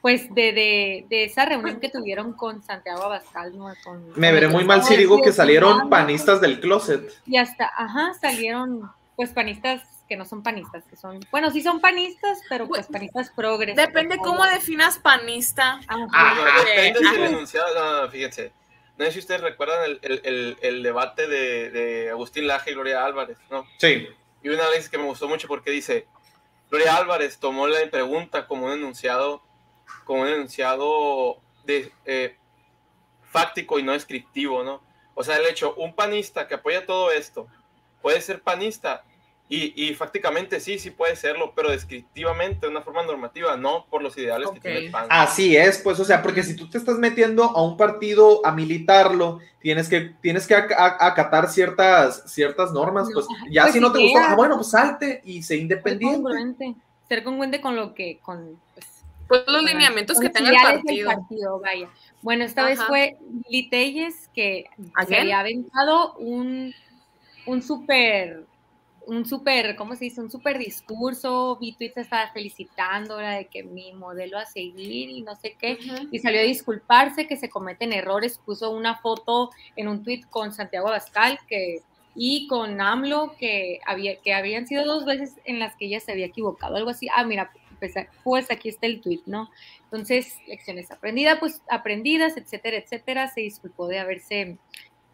pues 0.00 0.32
de, 0.34 0.52
de, 0.52 1.06
de 1.08 1.24
esa 1.24 1.44
reunión 1.44 1.80
que 1.80 1.88
tuvieron 1.88 2.32
con 2.32 2.62
Santiago 2.62 3.02
Abascal, 3.04 3.56
¿no? 3.56 3.66
Con- 3.84 4.12
Me 4.16 4.32
veré 4.32 4.48
muy 4.48 4.64
mal 4.64 4.82
si 4.84 4.96
digo 4.96 5.20
que 5.22 5.32
salieron 5.32 5.90
panistas 5.90 6.40
del 6.40 6.60
closet. 6.60 7.12
Y 7.26 7.36
hasta, 7.36 7.70
ajá, 7.76 8.14
salieron 8.20 8.90
pues 9.16 9.30
panistas 9.30 9.82
que 10.08 10.16
no 10.16 10.24
son 10.24 10.42
panistas, 10.42 10.84
que 10.88 10.96
son, 10.96 11.20
bueno, 11.30 11.50
sí 11.50 11.60
son 11.60 11.80
panistas, 11.80 12.40
pero 12.48 12.66
pues 12.68 12.86
panistas 12.86 13.30
progres. 13.30 13.76
Depende 13.76 14.16
cómo 14.18 14.44
definas 14.46 14.98
panista. 14.98 15.80
Ajá. 15.86 16.06
Ah, 16.14 16.34
Depende 16.64 16.98
si 17.00 17.04
el 17.04 17.22
Ajá. 17.22 17.26
enunciado, 17.26 17.74
no, 17.74 18.02
no, 18.02 18.08
fíjense. 18.10 18.52
No 18.96 19.04
sé 19.04 19.12
si 19.12 19.18
ustedes 19.18 19.40
recuerdan 19.42 19.84
el, 19.84 19.98
el- 20.02 20.20
el- 20.24 20.56
el 20.62 20.82
debate 20.82 21.26
de, 21.28 21.70
de 21.70 22.10
Agustín 22.10 22.46
Laje 22.46 22.70
y 22.70 22.74
Gloria 22.74 23.04
Álvarez, 23.04 23.36
¿no? 23.50 23.64
Sí. 23.78 24.08
Y 24.42 24.48
una 24.48 24.68
vez 24.70 24.88
que 24.88 24.96
me 24.98 25.04
gustó 25.04 25.28
mucho 25.28 25.46
porque 25.48 25.70
dice, 25.72 26.06
Gloria 26.70 26.96
Álvarez 26.96 27.38
tomó 27.38 27.66
la 27.66 27.78
pregunta 27.90 28.46
como 28.46 28.66
un 28.66 28.72
enunciado, 28.72 29.42
como 30.04 30.22
un 30.22 30.28
enunciado 30.28 31.38
de, 31.64 31.92
eh, 32.04 32.36
fáctico 33.30 33.78
y 33.78 33.82
no 33.82 33.92
descriptivo, 33.92 34.62
¿no? 34.64 34.80
O 35.14 35.24
sea, 35.24 35.36
el 35.36 35.46
hecho, 35.46 35.74
un 35.74 35.94
panista 35.94 36.46
que 36.46 36.54
apoya 36.54 36.86
todo 36.86 37.10
esto, 37.10 37.46
puede 38.00 38.20
ser 38.20 38.40
panista 38.40 39.02
y, 39.50 39.72
y 39.88 39.94
fácticamente 39.94 40.60
sí, 40.60 40.78
sí 40.78 40.90
puede 40.90 41.16
serlo, 41.16 41.52
pero 41.56 41.70
descriptivamente, 41.70 42.66
de 42.66 42.70
una 42.70 42.82
forma 42.82 43.02
normativa, 43.02 43.56
no 43.56 43.86
por 43.90 44.02
los 44.02 44.16
ideales 44.18 44.50
que 44.50 44.60
tiene 44.60 44.78
el 44.78 44.90
PAN. 44.90 45.06
Así 45.08 45.56
es, 45.56 45.78
pues, 45.78 45.98
o 45.98 46.04
sea, 46.04 46.22
porque 46.22 46.42
si 46.42 46.54
tú 46.54 46.68
te 46.68 46.78
estás 46.78 46.98
metiendo 46.98 47.44
a 47.44 47.62
un 47.62 47.76
partido 47.76 48.44
a 48.46 48.52
militarlo, 48.52 49.40
tienes 49.60 49.88
que, 49.88 50.12
tienes 50.20 50.46
que 50.46 50.54
ac- 50.54 50.76
ac- 50.76 50.96
acatar 51.00 51.48
ciertas, 51.48 52.30
ciertas 52.30 52.72
normas, 52.72 53.08
pues, 53.12 53.26
ya 53.50 53.62
Pues 53.62 53.72
si 53.72 53.80
no 53.80 53.90
te 53.90 53.98
sí, 53.98 54.04
gustó, 54.04 54.18
ah, 54.28 54.34
bueno, 54.36 54.56
pues 54.56 54.70
salte 54.70 55.22
y 55.24 55.42
sé 55.42 55.48
ser 55.48 55.58
independiente. 55.60 56.14
congruente, 56.22 56.74
ser 57.08 57.24
congruente 57.24 57.60
con 57.62 57.74
lo 57.74 57.94
que, 57.94 58.18
con, 58.22 58.60
pues, 59.28 59.44
los 59.46 59.62
lineamientos 59.62 60.18
que 60.18 60.30
tenga 60.30 60.48
el 60.48 60.54
ideales 60.54 60.82
del 60.84 61.04
partido. 61.04 61.10
partido, 61.10 61.60
vaya. 61.60 61.88
Bueno, 62.22 62.44
esta 62.44 62.64
vez 62.64 62.82
fue 62.82 63.16
Lili 63.48 63.68
Telles 63.68 64.28
que 64.34 64.64
se 65.06 65.16
había 65.16 65.40
aventado 65.40 66.14
un, 66.14 66.74
un 67.46 67.62
súper, 67.62 68.44
un 69.06 69.24
súper, 69.24 69.76
¿cómo 69.76 69.94
se 69.94 70.06
dice? 70.06 70.20
Un 70.20 70.30
súper 70.30 70.58
discurso, 70.58 71.56
vi 71.60 71.72
tweets 71.72 71.98
estaba 71.98 72.28
felicitándola 72.32 73.36
de 73.36 73.46
que 73.46 73.62
mi 73.62 73.92
modelo 73.92 74.38
a 74.38 74.46
seguir 74.46 75.10
y 75.10 75.22
no 75.22 75.36
sé 75.36 75.56
qué, 75.58 75.78
y 76.10 76.18
salió 76.18 76.40
a 76.40 76.44
disculparse 76.44 77.26
que 77.26 77.36
se 77.36 77.48
cometen 77.48 77.92
errores, 77.92 78.38
puso 78.44 78.70
una 78.70 78.96
foto 78.96 79.50
en 79.76 79.88
un 79.88 80.02
tweet 80.02 80.22
con 80.28 80.52
Santiago 80.52 80.88
Abascal 80.88 81.38
que 81.48 81.82
y 82.20 82.48
con 82.48 82.80
AMLO 82.80 83.36
que 83.38 83.78
había 83.86 84.20
que 84.20 84.34
habían 84.34 84.66
sido 84.66 84.84
dos 84.84 85.04
veces 85.04 85.36
en 85.44 85.60
las 85.60 85.76
que 85.76 85.86
ella 85.86 86.00
se 86.00 86.10
había 86.10 86.26
equivocado, 86.26 86.74
algo 86.74 86.90
así. 86.90 87.06
Ah, 87.14 87.24
mira, 87.24 87.52
pues, 87.78 87.94
pues 88.24 88.50
aquí 88.50 88.68
está 88.68 88.86
el 88.86 89.00
tweet, 89.00 89.20
¿no? 89.26 89.50
Entonces, 89.84 90.36
lecciones 90.46 90.90
aprendidas, 90.90 91.38
pues 91.38 91.62
aprendidas, 91.70 92.36
etcétera, 92.36 92.76
etcétera. 92.76 93.28
Se 93.28 93.40
disculpó 93.40 93.86
de 93.88 93.98
haberse 93.98 94.58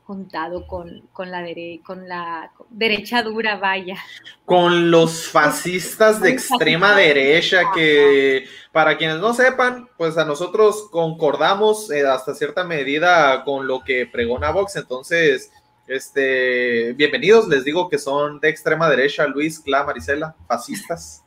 contado 0.05 0.67
con, 0.67 1.01
con, 1.15 1.31
la, 1.31 1.41
dere- 1.43 1.83
con 1.83 2.07
la 2.07 2.53
derecha 2.69 3.23
dura, 3.23 3.57
vaya. 3.57 3.97
Con 4.45 4.91
los 4.91 5.29
fascistas 5.29 6.21
de 6.21 6.29
extrema 6.31 6.95
derecha, 6.95 7.63
que 7.75 8.45
para 8.71 8.99
quienes 8.99 9.17
no 9.17 9.33
sepan, 9.33 9.89
pues 9.97 10.19
a 10.19 10.27
nosotros 10.27 10.89
concordamos 10.91 11.91
eh, 11.91 12.07
hasta 12.07 12.35
cierta 12.35 12.65
medida 12.65 13.45
con 13.45 13.67
lo 13.67 13.83
que 13.83 14.05
pregona 14.05 14.51
Vox. 14.51 14.77
Entonces, 14.77 15.51
este, 15.87 16.93
bienvenidos, 16.93 17.49
les 17.49 17.65
digo 17.65 17.89
que 17.89 17.99
son 17.99 18.41
de 18.41 18.51
extrema 18.51 18.91
derecha, 18.91 19.27
Luis, 19.27 19.59
Cla, 19.59 19.85
Marisela, 19.85 20.37
fascistas. 20.47 21.24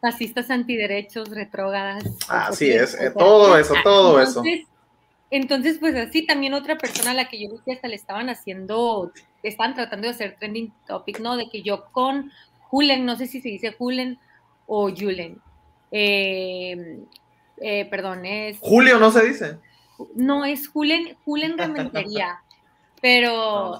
Fascistas 0.00 0.50
antiderechos, 0.50 1.30
retrógadas. 1.30 2.04
Así 2.28 2.70
es, 2.70 2.94
eh, 2.94 3.06
etcétera. 3.06 3.14
todo 3.14 3.58
eso, 3.58 3.74
todo 3.82 4.20
eso. 4.20 4.42
Entonces, 4.44 4.66
entonces, 5.30 5.78
pues 5.78 5.94
así 5.96 6.24
también 6.24 6.54
otra 6.54 6.78
persona 6.78 7.10
a 7.10 7.14
la 7.14 7.28
que 7.28 7.42
yo 7.42 7.50
vi 7.50 7.58
que 7.64 7.72
hasta 7.72 7.88
le 7.88 7.96
estaban 7.96 8.28
haciendo, 8.28 9.12
estaban 9.42 9.74
tratando 9.74 10.06
de 10.06 10.14
hacer 10.14 10.36
trending 10.38 10.72
topic, 10.86 11.18
¿no? 11.18 11.36
De 11.36 11.48
que 11.50 11.62
yo 11.62 11.86
con 11.90 12.30
Julen, 12.68 13.04
no 13.04 13.16
sé 13.16 13.26
si 13.26 13.40
se 13.40 13.48
dice 13.48 13.72
Julen 13.72 14.18
o 14.66 14.90
Julen, 14.90 15.40
eh, 15.90 17.00
eh, 17.58 17.84
perdón, 17.86 18.24
es, 18.24 18.58
Julio 18.60 18.98
no 18.98 19.10
se 19.10 19.24
dice. 19.24 19.58
no 20.14 20.44
es 20.44 20.68
Julen, 20.68 21.16
Julen 21.24 21.58
Rementería, 21.58 22.40
pero 23.02 23.78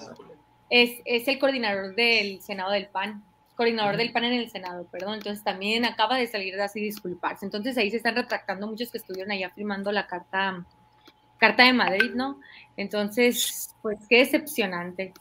es, 0.69 1.01
es 1.05 1.29
el 1.29 1.39
coordinador 1.39 1.95
del 1.95 2.41
Senado 2.43 2.73
del 2.73 2.89
PAN, 2.89 3.23
coordinador 3.57 3.97
del 3.97 4.13
PAN 4.13 4.25
en 4.25 4.35
el 4.35 4.51
Senado, 4.51 4.87
perdón. 4.91 5.15
Entonces 5.15 5.43
también 5.43 5.85
acaba 5.85 6.17
de 6.17 6.27
salir 6.27 6.55
de 6.55 6.63
así 6.63 6.81
disculparse. 6.81 7.45
Entonces 7.47 7.77
ahí 7.79 7.91
se 7.91 7.97
están 7.97 8.15
retractando 8.15 8.67
muchos 8.67 8.91
que 8.93 8.99
estuvieron 8.99 9.33
allá 9.33 9.51
firmando 9.51 9.91
la 9.93 10.07
carta, 10.07 10.65
carta 11.39 11.65
de 11.65 11.73
Madrid, 11.73 12.13
¿no? 12.15 12.39
Entonces, 12.77 13.75
pues 13.83 13.99
qué 14.09 14.19
decepcionante. 14.19 15.13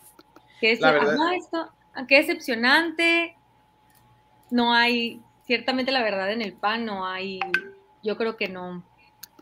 Qué, 0.60 0.74
decep- 0.78 0.82
verdad- 0.94 1.34
esto, 1.36 1.72
ah, 1.94 2.06
qué 2.08 2.18
decepcionante. 2.18 3.36
No 4.52 4.74
hay, 4.74 5.22
ciertamente 5.46 5.92
la 5.92 6.04
verdad 6.04 6.32
en 6.32 6.42
el 6.42 6.54
PAN 6.54 6.86
no 6.86 7.08
hay, 7.08 7.40
yo 8.04 8.18
creo 8.18 8.38
que 8.38 8.48
no, 8.48 8.84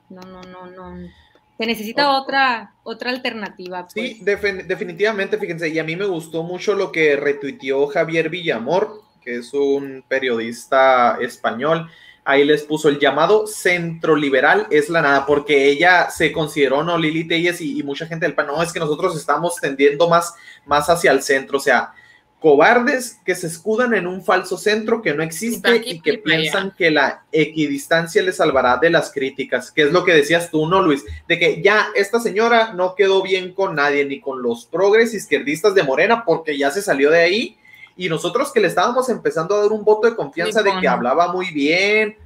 no, 0.10 0.22
no, 0.22 0.42
no, 0.44 0.68
no. 0.68 1.10
Se 1.58 1.66
necesita 1.66 2.20
otra, 2.20 2.74
otra 2.84 3.12
alternativa. 3.12 3.88
Pues. 3.88 3.94
Sí, 3.94 4.22
defin- 4.24 4.66
definitivamente, 4.66 5.38
fíjense, 5.38 5.70
y 5.70 5.80
a 5.80 5.84
mí 5.84 5.96
me 5.96 6.06
gustó 6.06 6.44
mucho 6.44 6.74
lo 6.74 6.92
que 6.92 7.16
retuiteó 7.16 7.88
Javier 7.88 8.30
Villamor, 8.30 9.02
que 9.22 9.38
es 9.38 9.54
un 9.54 10.04
periodista 10.08 11.18
español. 11.22 11.90
Ahí 12.26 12.46
les 12.46 12.64
puso 12.64 12.88
el 12.90 13.00
llamado 13.00 13.48
centro 13.48 14.16
liberal 14.16 14.66
es 14.72 14.90
la 14.90 15.02
nada, 15.02 15.26
porque 15.26 15.66
ella 15.68 16.10
se 16.10 16.32
consideró, 16.32 16.82
no, 16.84 16.98
Lili 16.98 17.28
Telles 17.28 17.60
y, 17.62 17.78
y 17.80 17.84
mucha 17.84 18.06
gente 18.08 18.26
del 18.26 18.34
PAN, 18.34 18.48
no, 18.48 18.64
es 18.64 18.72
que 18.72 18.80
nosotros 18.80 19.16
estamos 19.18 19.58
tendiendo 19.58 20.08
más, 20.10 20.34
más 20.66 20.90
hacia 20.90 21.12
el 21.12 21.22
centro, 21.22 21.58
o 21.58 21.62
sea, 21.62 21.94
cobardes 22.44 23.22
que 23.24 23.36
se 23.36 23.48
escudan 23.48 23.94
en 23.94 24.06
un 24.06 24.22
falso 24.22 24.58
centro 24.58 25.02
que 25.02 25.14
no 25.14 25.24
existe 25.24 25.82
y 25.86 26.02
que 26.02 26.18
piensan 26.18 26.74
que 26.78 26.92
la 26.92 27.24
equidistancia 27.32 28.22
les 28.22 28.36
salvará 28.36 28.76
de 28.76 28.90
las 28.90 29.14
críticas, 29.14 29.72
que 29.72 29.84
es 29.84 29.94
lo 29.94 30.04
que 30.04 30.14
decías 30.14 30.52
tú, 30.52 30.68
¿no, 30.68 30.82
Luis? 30.82 31.06
De 31.26 31.40
que 31.40 31.62
ya 31.62 31.88
esta 31.96 32.20
señora 32.20 32.74
no 32.74 32.96
quedó 32.96 33.24
bien 33.24 33.54
con 33.54 33.76
nadie, 33.76 34.04
ni 34.04 34.20
con 34.20 34.44
los 34.44 34.66
progres 34.66 35.14
izquierdistas 35.14 35.74
de 35.74 35.84
Morena, 35.84 36.26
porque 36.26 36.58
ya 36.58 36.70
se 36.70 36.82
salió 36.82 37.10
de 37.12 37.22
ahí. 37.22 37.58
Y 37.96 38.10
nosotros 38.10 38.52
que 38.52 38.60
le 38.60 38.68
estábamos 38.68 39.08
empezando 39.08 39.56
a 39.56 39.62
dar 39.62 39.72
un 39.72 39.86
voto 39.86 40.10
de 40.10 40.16
confianza 40.18 40.62
de 40.62 40.74
que 40.82 40.88
hablaba 40.90 41.32
muy 41.32 41.50
bien, 41.52 42.18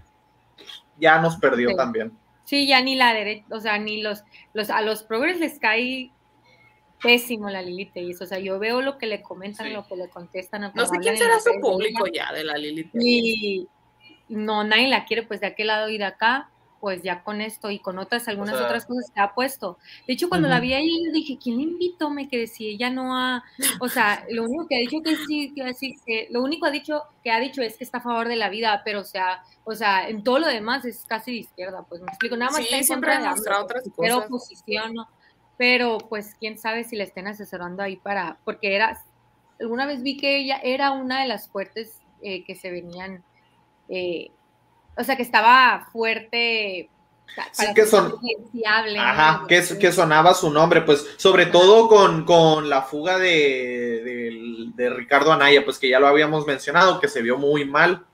ya 0.99 1.21
nos 1.21 1.37
perdió 1.37 1.69
Sí. 1.69 1.75
también. 1.75 2.11
Sí, 2.43 2.65
ya 2.65 2.81
ni 2.81 2.95
la 2.95 3.13
derecha, 3.13 3.45
o 3.51 3.59
sea, 3.59 3.77
ni 3.77 4.01
los, 4.01 4.23
los, 4.55 4.71
a 4.71 4.81
los 4.81 5.03
progres 5.03 5.39
les 5.39 5.59
cae 5.59 6.09
pésimo 7.01 7.49
la 7.49 7.61
Lili 7.61 7.85
Tellez. 7.85 8.21
O 8.21 8.25
sea, 8.25 8.39
yo 8.39 8.59
veo 8.59 8.81
lo 8.81 8.97
que 8.97 9.05
le 9.07 9.21
comentan, 9.21 9.67
Sí. 9.67 9.73
lo 9.73 9.85
que 9.87 9.95
le 9.95 10.09
contestan. 10.09 10.71
No 10.73 10.85
sé 10.85 10.97
quién 10.99 11.17
será 11.17 11.39
su 11.39 11.51
público 11.61 12.05
ya 12.07 12.31
de 12.33 12.43
la 12.43 12.55
Lili. 12.57 12.89
Y 12.93 13.67
no, 14.29 14.63
nadie 14.63 14.87
la 14.87 15.05
quiere, 15.05 15.23
pues 15.23 15.39
de 15.41 15.47
aquel 15.47 15.67
lado 15.67 15.89
y 15.89 15.97
de 15.97 16.05
acá, 16.05 16.49
pues 16.79 17.01
ya 17.01 17.23
con 17.23 17.41
esto 17.41 17.71
y 17.71 17.79
con 17.79 17.97
otras, 17.97 18.27
algunas 18.27 18.55
sea- 18.55 18.65
otras 18.67 18.85
cosas 18.85 19.09
que 19.11 19.19
ha 19.19 19.33
puesto. 19.33 19.79
De 20.05 20.13
hecho, 20.13 20.29
cuando 20.29 20.47
la 20.47 20.59
vi 20.59 20.73
ahí, 20.73 21.05
yo 21.05 21.11
dije, 21.11 21.37
¿quién 21.41 21.57
le 21.57 21.63
invitó? 21.63 22.11
Me 22.11 22.27
quedé 22.29 22.45
si 22.45 22.67
ella 22.67 22.91
no 22.91 23.17
ha, 23.17 23.43
o 23.79 23.87
sea, 23.89 24.23
lo 24.29 24.43
único 24.43 24.67
que 24.67 24.75
ha 24.75 24.79
dicho 24.79 24.97
que 25.03 25.15
sí, 25.15 25.53
que 25.55 25.73
sí, 25.73 25.95
que 26.05 26.27
lo 26.29 26.43
único 26.43 26.67
ha 26.67 26.69
dicho, 26.71 27.01
que 27.23 27.31
ha 27.31 27.39
dicho 27.39 27.63
es 27.63 27.77
que 27.77 27.83
está 27.83 27.97
a 27.97 28.01
favor 28.01 28.27
de 28.27 28.35
la 28.35 28.49
vida, 28.49 28.83
pero 28.85 28.99
o 29.01 29.03
sea, 29.05 29.41
o 29.63 29.73
sea, 29.73 30.07
en 30.07 30.23
todo 30.23 30.37
lo 30.37 30.47
demás 30.47 30.85
es 30.85 31.03
casi 31.05 31.31
de 31.31 31.37
izquierda, 31.37 31.83
pues 31.89 31.99
me 32.01 32.09
explico, 32.09 32.37
nada 32.37 32.51
más 32.51 32.57
Sí, 32.59 32.65
está 32.65 32.77
en 32.77 32.83
siempre 32.83 33.11
contra 33.15 33.33
de 33.81 33.91
pero 33.97 34.15
cosas. 34.15 34.27
oposición, 34.27 34.93
¿no? 34.93 35.07
Pero 35.57 35.97
pues 35.97 36.35
quién 36.39 36.57
sabe 36.57 36.83
si 36.83 36.95
le 36.95 37.03
estén 37.03 37.27
asesorando 37.27 37.81
ahí 37.81 37.95
para, 37.95 38.37
porque 38.45 38.75
era, 38.75 39.01
alguna 39.59 39.85
vez 39.85 40.03
vi 40.03 40.17
que 40.17 40.37
ella 40.37 40.59
era 40.63 40.91
una 40.91 41.21
de 41.21 41.27
las 41.27 41.49
fuertes 41.49 41.99
eh, 42.21 42.43
que 42.45 42.55
se 42.55 42.69
venían, 42.71 43.23
eh, 43.89 44.29
o 44.95 45.03
sea, 45.03 45.15
que 45.15 45.23
estaba 45.23 45.87
fuerte. 45.91 46.89
Sí, 47.51 47.73
que 47.73 47.85
son-. 47.85 48.15
Ajá, 48.99 49.45
que, 49.47 49.91
sonaba 49.91 50.33
su 50.33 50.49
nombre, 50.49 50.81
pues 50.81 51.05
sobre 51.17 51.47
todo 51.47 51.87
con, 51.87 52.23
con 52.23 52.69
la 52.69 52.83
fuga 52.83 53.17
de, 53.17 54.01
de- 54.03 54.71
de 54.75 54.89
Ricardo 54.91 55.31
Anaya, 55.33 55.65
pues 55.65 55.79
que 55.79 55.89
ya 55.89 55.99
lo 55.99 56.07
habíamos 56.07 56.45
mencionado, 56.45 56.99
que 56.99 57.07
se 57.07 57.21
vio 57.21 57.37
muy 57.37 57.65
mal. 57.65 58.05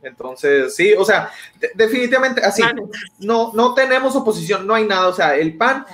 Entonces, 0.00 0.74
sí, 0.76 0.94
o 0.96 1.04
sea, 1.04 1.30
de- 1.58 1.72
definitivamente 1.74 2.40
así, 2.40 2.62
La 2.62 2.72
no, 3.18 3.52
no 3.52 3.74
tenemos 3.74 4.14
oposición, 4.14 4.66
no 4.66 4.74
hay 4.74 4.84
nada, 4.86 5.08
o 5.08 5.12
sea, 5.12 5.36
el 5.36 5.56
PAN 5.56 5.84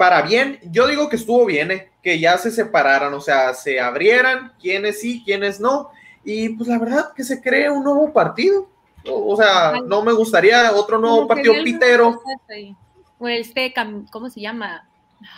para 0.00 0.22
bien, 0.22 0.58
yo 0.62 0.86
digo 0.86 1.10
que 1.10 1.16
estuvo 1.16 1.44
bien, 1.44 1.70
eh, 1.72 1.90
que 2.02 2.18
ya 2.18 2.38
se 2.38 2.50
separaran, 2.50 3.12
o 3.12 3.20
sea, 3.20 3.52
se 3.52 3.78
abrieran, 3.78 4.54
quiénes 4.58 4.98
sí, 4.98 5.20
quiénes 5.22 5.60
no, 5.60 5.90
y 6.24 6.48
pues 6.48 6.70
la 6.70 6.78
verdad 6.78 7.12
que 7.14 7.22
se 7.22 7.42
cree 7.42 7.68
un 7.68 7.84
nuevo 7.84 8.10
partido. 8.10 8.66
O 9.06 9.34
o 9.34 9.36
sea, 9.36 9.74
no 9.84 10.02
me 10.02 10.12
gustaría 10.12 10.72
otro 10.72 10.96
nuevo 10.96 11.28
partido 11.28 11.52
pitero. 11.62 12.18
ahí. 12.48 12.74
O 13.18 13.28
este, 13.28 13.74
¿cómo 14.10 14.30
se 14.30 14.40
llama? 14.40 14.88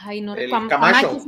Ay, 0.05 0.21
no 0.21 0.37
El 0.37 0.49
Cam- 0.49 0.69
Camacho. 0.69 1.19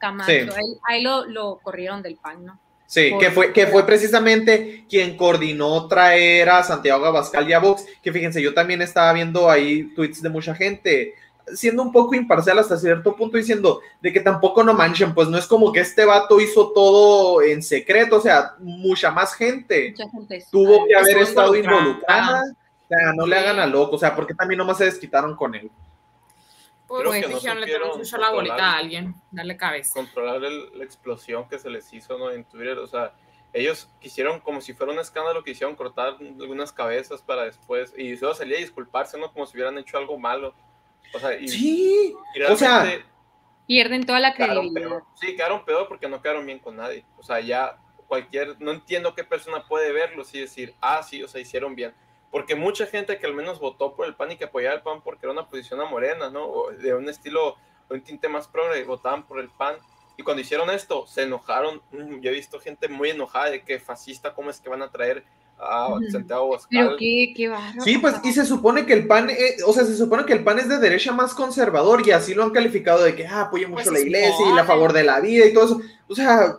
Camacho. 0.00 0.26
Sí. 0.26 0.32
Ahí, 0.56 0.78
ahí 0.88 1.02
lo, 1.02 1.26
lo 1.26 1.58
corrieron 1.62 2.00
del 2.00 2.16
PAN, 2.16 2.46
¿no? 2.46 2.58
Sí, 2.86 3.10
Por- 3.10 3.20
que 3.20 3.30
fue, 3.30 3.52
que 3.52 3.66
fue 3.66 3.84
precisamente 3.84 4.86
quien 4.88 5.14
coordinó 5.14 5.86
traer 5.88 6.48
a 6.48 6.62
Santiago 6.62 7.04
Abascal 7.04 7.46
y 7.46 7.52
a 7.52 7.58
Vox, 7.58 7.84
que 8.02 8.10
fíjense, 8.12 8.40
yo 8.40 8.54
también 8.54 8.80
estaba 8.80 9.12
viendo 9.12 9.50
ahí 9.50 9.92
tweets 9.94 10.22
de 10.22 10.30
mucha 10.30 10.54
gente, 10.54 11.14
siendo 11.54 11.82
un 11.82 11.92
poco 11.92 12.14
imparcial 12.14 12.58
hasta 12.58 12.76
cierto 12.76 13.14
punto, 13.16 13.36
diciendo 13.36 13.80
de 14.00 14.12
que 14.12 14.20
tampoco 14.20 14.62
no 14.64 14.74
manchen, 14.74 15.14
pues 15.14 15.28
no 15.28 15.38
es 15.38 15.46
como 15.46 15.72
que 15.72 15.80
este 15.80 16.04
vato 16.04 16.40
hizo 16.40 16.72
todo 16.72 17.42
en 17.42 17.62
secreto, 17.62 18.16
o 18.16 18.20
sea, 18.20 18.54
mucha 18.58 19.10
más 19.10 19.34
gente 19.34 19.90
Mucha 19.90 20.10
gente. 20.10 20.44
tuvo 20.50 20.86
que 20.86 20.94
haber 20.96 21.18
estado 21.18 21.54
involucrada. 21.56 22.20
involucrada, 22.20 22.42
o 22.84 22.88
sea, 22.88 23.12
no 23.14 23.26
le 23.26 23.38
hagan 23.38 23.58
a 23.58 23.66
loco, 23.66 23.96
o 23.96 23.98
sea, 23.98 24.14
porque 24.16 24.34
también 24.34 24.58
nomás 24.58 24.78
se 24.78 24.84
desquitaron 24.86 25.34
con 25.36 25.54
él. 25.54 25.70
Pues 26.86 27.00
Creo 27.02 27.12
que 27.12 27.20
no 27.20 27.28
dijeron, 27.34 27.60
le 27.60 27.66
supieron 27.66 27.88
tenemos 27.90 28.12
la 28.12 28.30
bolita 28.30 28.54
controlar. 28.54 28.74
a 28.74 28.78
alguien, 28.78 29.14
darle 29.30 29.56
cabeza. 29.58 29.92
controlar 29.92 30.42
el- 30.44 30.78
la 30.78 30.84
explosión 30.84 31.46
que 31.46 31.58
se 31.58 31.68
les 31.68 31.92
hizo 31.92 32.16
¿no? 32.16 32.30
en 32.30 32.44
Twitter. 32.44 32.78
O 32.78 32.86
sea, 32.86 33.12
ellos 33.52 33.90
quisieron, 34.00 34.40
como 34.40 34.62
si 34.62 34.72
fuera 34.72 34.92
un 34.94 34.98
escándalo, 34.98 35.44
quisieron 35.44 35.76
cortar 35.76 36.16
algunas 36.40 36.72
cabezas 36.72 37.20
para 37.20 37.44
después. 37.44 37.92
Y 37.98 38.16
solo 38.16 38.34
salía 38.34 38.56
a 38.56 38.60
disculparse, 38.60 39.18
¿no? 39.18 39.30
Como 39.30 39.44
si 39.44 39.54
hubieran 39.58 39.76
hecho 39.76 39.98
algo 39.98 40.18
malo. 40.18 40.54
O 41.14 41.18
sea, 41.18 41.38
y, 41.38 41.48
Sí, 41.48 42.14
y 42.34 42.42
o 42.42 42.56
sea, 42.56 42.84
Pierden 43.66 44.06
toda 44.06 44.18
la 44.18 44.34
credibilidad. 44.34 45.02
Sí, 45.14 45.36
quedaron 45.36 45.64
peor 45.64 45.88
porque 45.88 46.08
no 46.08 46.22
quedaron 46.22 46.46
bien 46.46 46.58
con 46.58 46.76
nadie. 46.76 47.04
O 47.18 47.22
sea, 47.22 47.40
ya 47.40 47.78
cualquier, 48.06 48.60
no 48.60 48.72
entiendo 48.72 49.14
qué 49.14 49.24
persona 49.24 49.68
puede 49.68 49.92
verlo 49.92 50.24
y 50.32 50.40
decir, 50.40 50.74
ah, 50.80 51.02
sí, 51.02 51.22
o 51.22 51.28
sea, 51.28 51.40
hicieron 51.40 51.76
bien. 51.76 51.92
Porque 52.30 52.54
mucha 52.54 52.86
gente 52.86 53.18
que 53.18 53.26
al 53.26 53.34
menos 53.34 53.60
votó 53.60 53.94
por 53.94 54.06
el 54.06 54.14
PAN 54.14 54.32
y 54.32 54.36
que 54.36 54.44
apoyaba 54.44 54.74
el 54.74 54.82
PAN 54.82 55.02
porque 55.02 55.26
era 55.26 55.32
una 55.32 55.48
posición 55.48 55.80
a 55.82 55.84
morena, 55.84 56.30
¿no? 56.30 56.46
O 56.46 56.72
de 56.72 56.94
un 56.94 57.08
estilo, 57.10 57.56
un 57.90 58.00
tinte 58.00 58.28
más 58.28 58.48
progre, 58.48 58.84
votaban 58.84 59.26
por 59.26 59.38
el 59.38 59.50
PAN. 59.50 59.76
Y 60.16 60.22
cuando 60.22 60.40
hicieron 60.40 60.70
esto, 60.70 61.06
se 61.06 61.24
enojaron. 61.24 61.82
Mm, 61.92 62.20
Yo 62.20 62.30
he 62.30 62.34
visto 62.34 62.58
gente 62.60 62.88
muy 62.88 63.10
enojada 63.10 63.50
de 63.50 63.62
que 63.62 63.78
fascista, 63.78 64.34
¿cómo 64.34 64.48
es 64.48 64.60
que 64.60 64.70
van 64.70 64.82
a 64.82 64.90
traer 64.90 65.24
a 65.60 65.88
Ujú. 65.94 66.10
Santiago 66.10 66.56
Pero 66.70 66.80
Abascal? 66.82 66.96
qué, 66.98 67.32
qué 67.36 67.48
bárbaro. 67.48 67.80
Sí, 67.82 67.98
pues, 67.98 68.14
y 68.24 68.32
se 68.32 68.44
supone 68.44 68.86
que 68.86 68.92
el 68.92 69.06
PAN, 69.06 69.30
eh, 69.30 69.56
o 69.66 69.72
sea, 69.72 69.84
se 69.84 69.96
supone 69.96 70.24
que 70.24 70.32
el 70.32 70.44
PAN 70.44 70.58
es 70.60 70.68
de 70.68 70.78
derecha 70.78 71.12
más 71.12 71.34
conservador 71.34 72.06
y 72.06 72.12
así 72.12 72.34
lo 72.34 72.44
han 72.44 72.50
calificado 72.50 73.02
de 73.02 73.14
que 73.16 73.26
ah, 73.26 73.42
apoya 73.42 73.66
mucho 73.68 73.82
Pues 73.84 73.92
la 73.94 74.00
iglesia 74.00 74.46
y 74.50 74.54
la 74.54 74.64
favor 74.64 74.92
de 74.92 75.02
la 75.04 75.20
vida 75.20 75.46
y 75.46 75.52
todo 75.52 75.64
eso. 75.64 75.80
O 76.08 76.14
sea, 76.14 76.58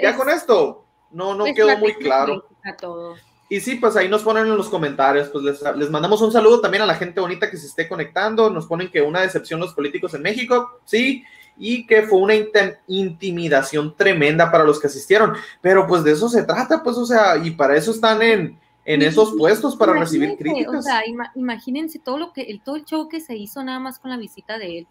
ya 0.00 0.10
Es- 0.10 0.16
con 0.16 0.30
esto 0.30 0.84
no, 1.10 1.34
no 1.34 1.46
Es 1.46 1.54
quedó 1.54 1.76
muy 1.78 1.94
claro. 1.94 2.44
todo. 2.80 3.14
Y 3.48 3.60
sí, 3.60 3.74
pues 3.74 3.94
ahí 3.96 4.08
nos 4.08 4.22
ponen 4.22 4.46
en 4.46 4.56
los 4.56 4.70
comentarios, 4.70 5.28
pues 5.28 5.44
les, 5.44 5.60
les 5.76 5.90
mandamos 5.90 6.22
un 6.22 6.32
saludo 6.32 6.62
también 6.62 6.82
a 6.84 6.86
la 6.86 6.94
gente 6.94 7.20
bonita 7.20 7.50
que 7.50 7.58
se 7.58 7.66
esté 7.66 7.86
conectando, 7.86 8.48
nos 8.48 8.64
ponen 8.66 8.90
que 8.90 9.02
una 9.02 9.20
decepción 9.20 9.60
los 9.60 9.74
políticos 9.74 10.14
en 10.14 10.22
México, 10.22 10.80
sí, 10.86 11.22
y 11.56 11.86
que 11.86 12.02
fue 12.02 12.18
una 12.18 12.34
intim- 12.34 12.76
intimidación 12.86 13.94
tremenda 13.96 14.50
para 14.50 14.64
los 14.64 14.80
que 14.80 14.86
asistieron, 14.86 15.34
pero 15.60 15.86
pues 15.86 16.02
de 16.02 16.12
eso 16.12 16.28
se 16.28 16.42
trata, 16.42 16.82
pues, 16.82 16.96
o 16.96 17.06
sea, 17.06 17.36
y 17.36 17.50
para 17.52 17.76
eso 17.76 17.90
están 17.90 18.22
en, 18.22 18.58
en 18.84 19.02
esos 19.02 19.34
puestos, 19.38 19.76
para 19.76 19.92
recibir 19.92 20.36
críticas. 20.36 20.74
O 20.74 20.82
sea, 20.82 21.04
ima- 21.06 21.30
imagínense 21.34 21.98
todo 21.98 22.18
lo 22.18 22.32
que, 22.32 22.42
el, 22.42 22.60
todo 22.62 22.76
el 22.76 22.84
show 22.84 23.08
que 23.08 23.20
se 23.20 23.36
hizo 23.36 23.62
nada 23.62 23.78
más 23.78 23.98
con 23.98 24.10
la 24.10 24.16
visita 24.16 24.58
de 24.58 24.78
él. 24.78 24.86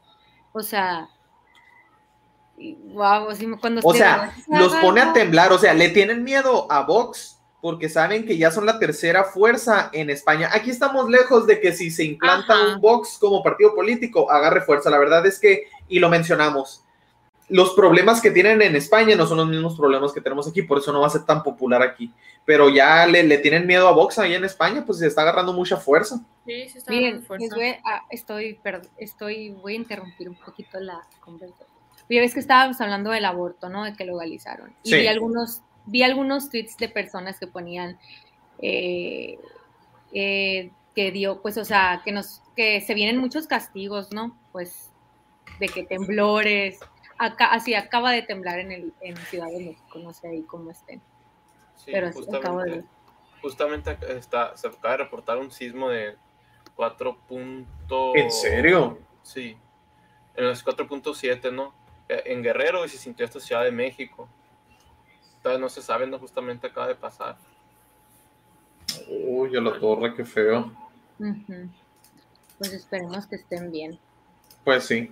O 0.54 0.62
sea, 0.62 1.10
wow, 2.94 3.28
cuando 3.60 3.82
O 3.84 3.94
sea, 3.94 4.34
los 4.48 4.74
pone 4.76 5.02
a 5.02 5.14
temblar, 5.14 5.52
o 5.52 5.58
sea, 5.58 5.74
le 5.74 5.90
tienen 5.90 6.24
miedo 6.24 6.72
a 6.72 6.84
Vox 6.84 7.40
porque 7.62 7.90
saben 7.90 8.26
que 8.26 8.38
ya 8.38 8.50
son 8.50 8.66
la 8.66 8.80
tercera 8.80 9.24
fuerza 9.24 9.90
en 9.94 10.10
España. 10.10 10.50
Aquí 10.52 10.72
estamos 10.72 11.10
lejos 11.10 11.46
de 11.46 11.60
que 11.60 11.74
si 11.74 11.92
se 11.92 12.04
implanta 12.04 12.54
Ajá. 12.54 12.74
un 12.76 12.82
Vox 12.82 13.18
como 13.20 13.44
partido 13.44 13.76
político, 13.76 14.32
agarre 14.32 14.62
fuerza. 14.62 14.90
La 14.90 14.98
verdad 14.98 15.26
es 15.28 15.40
que, 15.40 15.66
y 15.92 16.00
lo 16.00 16.10
mencionamos, 16.10 16.84
los 17.50 17.74
problemas 17.74 18.22
que 18.22 18.32
tienen 18.32 18.62
en 18.62 18.76
España 18.78 19.16
no 19.16 19.28
son 19.28 19.38
los 19.38 19.48
mismos 19.48 19.76
problemas 19.78 20.14
que 20.14 20.22
tenemos 20.22 20.48
aquí, 20.48 20.62
por 20.62 20.78
eso 20.78 20.94
no 20.94 21.02
va 21.02 21.08
a 21.08 21.12
ser 21.12 21.26
tan 21.26 21.44
popular 21.44 21.82
aquí. 21.82 22.12
Pero 22.46 22.70
ya 22.70 23.06
le, 23.06 23.24
le 23.24 23.38
tienen 23.40 23.68
miedo 23.68 23.88
a 23.88 23.92
Vox 23.92 24.18
ahí 24.20 24.34
en 24.34 24.46
España, 24.46 24.84
pues 24.86 25.00
se 25.00 25.08
está 25.08 25.22
agarrando 25.24 25.52
mucha 25.54 25.76
fuerza. 25.78 26.16
Sí, 26.46 26.70
sí 26.70 26.78
está 26.78 26.92
Miren, 26.92 27.24
fuerza. 27.24 27.54
voy 27.54 27.68
a- 27.84 28.04
estoy, 28.10 28.54
perdón, 28.64 28.90
estoy, 28.98 29.50
voy 29.52 29.74
a 29.74 29.76
interrumpir 29.76 30.30
un 30.30 30.36
poquito 30.36 30.80
la 30.80 31.02
conversación. 31.20 31.68
Ya 32.10 32.20
ves 32.22 32.34
que 32.34 32.40
estábamos 32.40 32.80
hablando 32.82 33.12
del 33.12 33.26
aborto, 33.26 33.70
¿no? 33.70 33.84
De 33.84 33.94
que 33.96 34.06
lo 34.06 34.14
legalizaron. 34.14 34.74
Y 34.84 34.90
Sí. 34.92 34.96
vi 34.98 35.08
algunos, 35.08 35.62
vi 35.86 36.04
algunos 36.04 36.50
tweets 36.50 36.78
de 36.78 36.88
personas 36.90 37.38
que 37.40 37.48
ponían 37.48 38.00
eh, 38.62 39.38
eh, 40.14 40.72
que 40.96 41.12
dio, 41.12 41.42
pues, 41.42 41.58
o 41.58 41.66
sea, 41.66 42.02
que 42.06 42.12
nos, 42.12 42.42
que 42.56 42.82
se 42.82 42.94
vienen 42.94 43.18
muchos 43.18 43.48
castigos, 43.48 44.12
¿no? 44.12 44.38
Pues, 44.52 44.91
de 45.62 45.68
que 45.70 45.84
temblores, 45.86 46.80
acá, 47.18 47.46
así 47.54 47.74
acaba 47.76 48.12
de 48.12 48.24
temblar 48.24 48.60
en 48.60 48.72
el, 48.72 48.94
en 49.00 49.16
Ciudad 49.16 49.48
de 49.48 49.60
México, 49.60 50.00
no 50.00 50.12
sé 50.12 50.28
ahí 50.28 50.42
cómo 50.42 50.72
estén. 50.72 51.00
Sí, 51.78 51.92
Pero 51.92 52.12
sí, 52.12 52.20
acabo 52.36 52.60
de 52.64 52.84
justamente, 53.42 53.96
justamente 53.96 54.18
está, 54.18 54.58
se 54.58 54.68
acaba 54.68 54.92
de 54.98 55.04
reportar 55.04 55.38
un 55.38 55.52
sismo 55.52 55.90
de 55.90 56.16
4. 56.76 57.18
punto- 57.28 58.16
¿En 58.16 58.32
serio? 58.32 58.98
Sí, 59.24 59.56
en 60.36 60.46
los 60.48 60.64
4.7, 60.66 61.52
¿no? 61.54 61.74
Eh, 62.10 62.24
En 62.26 62.42
Guerrero 62.44 62.84
y 62.86 62.90
se 62.90 62.98
sintió 62.98 63.26
hasta 63.26 63.40
Ciudad 63.40 63.64
de 63.64 63.72
México. 63.72 64.28
Todavía 65.44 65.62
no 65.62 65.70
se 65.70 65.82
sabe, 65.82 66.08
¿no? 66.08 66.20
Justamente 66.20 66.68
acaba 66.68 66.88
de 66.88 66.96
pasar. 66.96 67.38
Uy, 69.08 69.56
a 69.56 69.62
la 69.62 69.80
torre, 69.80 70.14
qué 70.16 70.26
feo. 70.26 70.72
Pues 72.58 72.74
esperemos 72.74 73.26
que 73.28 73.36
estén 73.38 73.72
bien. 73.72 73.98
Pues 74.64 74.84
sí. 74.86 75.12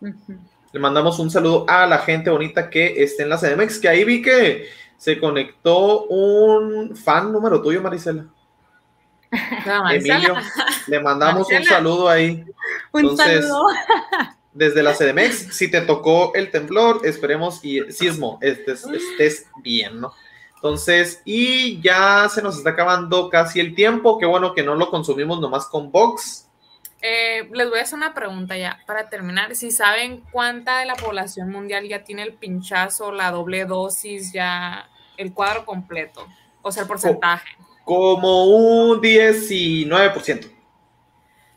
Le 0.00 0.80
mandamos 0.80 1.18
un 1.18 1.30
saludo 1.30 1.64
a 1.68 1.86
la 1.86 1.98
gente 1.98 2.30
bonita 2.30 2.70
que 2.70 3.02
está 3.02 3.22
en 3.22 3.30
la 3.30 3.38
CDMX, 3.38 3.78
que 3.78 3.88
ahí 3.88 4.04
vi 4.04 4.22
que 4.22 4.68
se 4.96 5.18
conectó 5.18 6.04
un 6.04 6.96
fan 6.96 7.32
número 7.32 7.62
tuyo, 7.62 7.80
Marisela. 7.80 8.26
Emilio. 9.92 10.34
Le 10.86 11.00
mandamos 11.00 11.48
un 11.50 11.64
saludo 11.64 12.08
ahí. 12.08 12.44
Un 12.92 13.00
Entonces, 13.00 13.46
saludo. 13.46 13.66
Desde 14.52 14.82
la 14.82 14.94
CDMX, 14.94 15.54
si 15.54 15.70
te 15.70 15.82
tocó 15.82 16.32
el 16.34 16.50
temblor, 16.50 17.02
esperemos 17.04 17.64
y 17.64 17.92
sismo, 17.92 18.38
estés, 18.40 18.84
estés 18.86 19.46
bien, 19.62 20.00
¿no? 20.00 20.12
Entonces, 20.56 21.22
y 21.24 21.80
ya 21.80 22.28
se 22.28 22.42
nos 22.42 22.58
está 22.58 22.70
acabando 22.70 23.30
casi 23.30 23.60
el 23.60 23.76
tiempo. 23.76 24.18
Qué 24.18 24.26
bueno 24.26 24.54
que 24.54 24.64
no 24.64 24.74
lo 24.74 24.90
consumimos 24.90 25.40
nomás 25.40 25.66
con 25.66 25.92
Vox. 25.92 26.47
Eh, 27.00 27.48
les 27.52 27.68
voy 27.70 27.78
a 27.78 27.82
hacer 27.82 27.96
una 27.96 28.12
pregunta 28.14 28.56
ya 28.56 28.80
para 28.86 29.08
terminar. 29.08 29.54
Si 29.54 29.70
saben 29.70 30.22
cuánta 30.32 30.80
de 30.80 30.86
la 30.86 30.94
población 30.96 31.50
mundial 31.50 31.86
ya 31.88 32.02
tiene 32.04 32.22
el 32.24 32.34
pinchazo, 32.34 33.12
la 33.12 33.30
doble 33.30 33.64
dosis, 33.66 34.32
ya 34.32 34.88
el 35.16 35.32
cuadro 35.32 35.64
completo, 35.64 36.26
o 36.62 36.72
sea, 36.72 36.82
el 36.82 36.88
porcentaje. 36.88 37.48
Como 37.84 38.46
un 38.46 39.00
19%. 39.00 40.50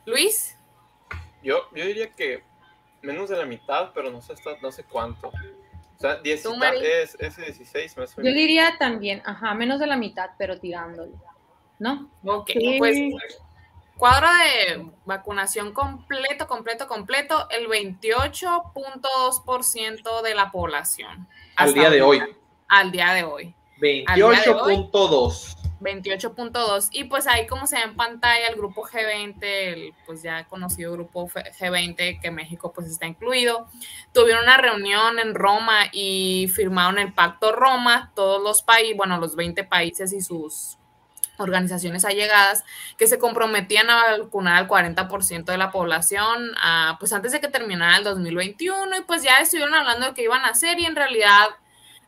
Luis, 0.06 0.58
Yo, 1.44 1.58
yo 1.76 1.86
diría 1.86 2.12
que 2.12 2.44
menos 3.02 3.30
de 3.30 3.38
la 3.38 3.46
mitad, 3.46 3.92
pero 3.94 4.12
no 4.12 4.22
sé, 4.22 4.34
hasta, 4.34 4.58
no 4.62 4.72
sé 4.72 4.84
cuánto. 4.84 5.30
O 5.30 6.00
sea, 6.00 6.16
10, 6.18 6.44
Tú, 6.44 6.56
Mari. 6.56 6.80
es, 6.84 7.16
es 7.20 7.36
16 7.38 7.98
más 7.98 8.14
o 8.14 8.18
Yo 8.18 8.24
menos. 8.24 8.38
diría 8.38 8.78
también, 8.80 9.22
ajá, 9.26 9.54
menos 9.54 9.80
de 9.80 9.88
la 9.88 9.98
mitad, 9.98 10.30
pero 10.38 10.60
tirándole. 10.60 11.14
¿No? 11.80 12.10
ok, 12.24 12.50
Sí. 12.54 12.76
pues 12.78 12.96
cuadro 14.02 14.28
de 14.34 14.90
vacunación 15.06 15.74
completo, 15.74 16.48
completo, 16.48 16.88
completo, 16.88 17.48
el 17.52 17.68
28.2% 17.68 20.22
de 20.24 20.34
la 20.34 20.50
población. 20.50 21.28
Al 21.56 21.76
día 21.76 21.92
de 21.92 22.02
hoy. 22.02 22.20
Al 22.68 22.92
día 22.92 23.14
de 23.14 23.24
hoy. 23.24 23.54
28.2. 23.80 25.56
28.2 25.82 26.90
y 26.92 27.04
pues 27.04 27.28
ahí 27.28 27.46
como 27.46 27.68
se 27.68 27.76
ve 27.76 27.84
en 27.84 27.96
pantalla 27.96 28.48
el 28.48 28.56
grupo 28.56 28.88
G20, 28.88 29.38
el 29.44 29.94
pues 30.08 30.24
ya 30.24 30.46
conocido 30.46 30.94
grupo 30.94 31.28
F- 31.28 31.44
G20 31.60 32.20
que 32.22 32.32
México 32.32 32.74
pues 32.74 32.88
está 32.88 33.06
incluido, 33.06 33.68
tuvieron 34.14 34.46
una 34.46 34.58
reunión 34.58 35.20
en 35.20 35.36
Roma 35.36 35.84
y 35.92 36.52
firmaron 36.56 36.98
el 36.98 37.14
Pacto 37.14 37.52
Roma, 37.52 38.12
todos 38.16 38.42
los 38.42 38.64
países, 38.64 38.98
bueno, 38.98 39.20
los 39.20 39.36
20 39.36 39.64
países 39.64 40.12
y 40.12 40.22
sus 40.22 40.80
organizaciones 41.42 42.06
allegadas 42.06 42.64
que 42.98 43.08
se 43.08 43.20
comprometían 43.20 43.90
a 43.90 44.18
vacunar 44.18 44.58
al 44.58 44.68
40% 44.68 45.46
de 45.46 45.58
la 45.58 45.72
población 45.72 46.52
pues 47.00 47.14
antes 47.14 47.32
de 47.32 47.42
que 47.42 47.48
terminara 47.48 47.98
el 47.98 48.04
2021 48.04 48.98
y 48.98 49.02
pues 49.02 49.24
ya 49.24 49.40
estuvieron 49.40 49.74
hablando 49.74 50.08
de 50.08 50.14
qué 50.14 50.24
iban 50.24 50.46
a 50.46 50.50
hacer 50.50 50.80
y 50.80 50.86
en 50.86 50.96
realidad 50.96 51.50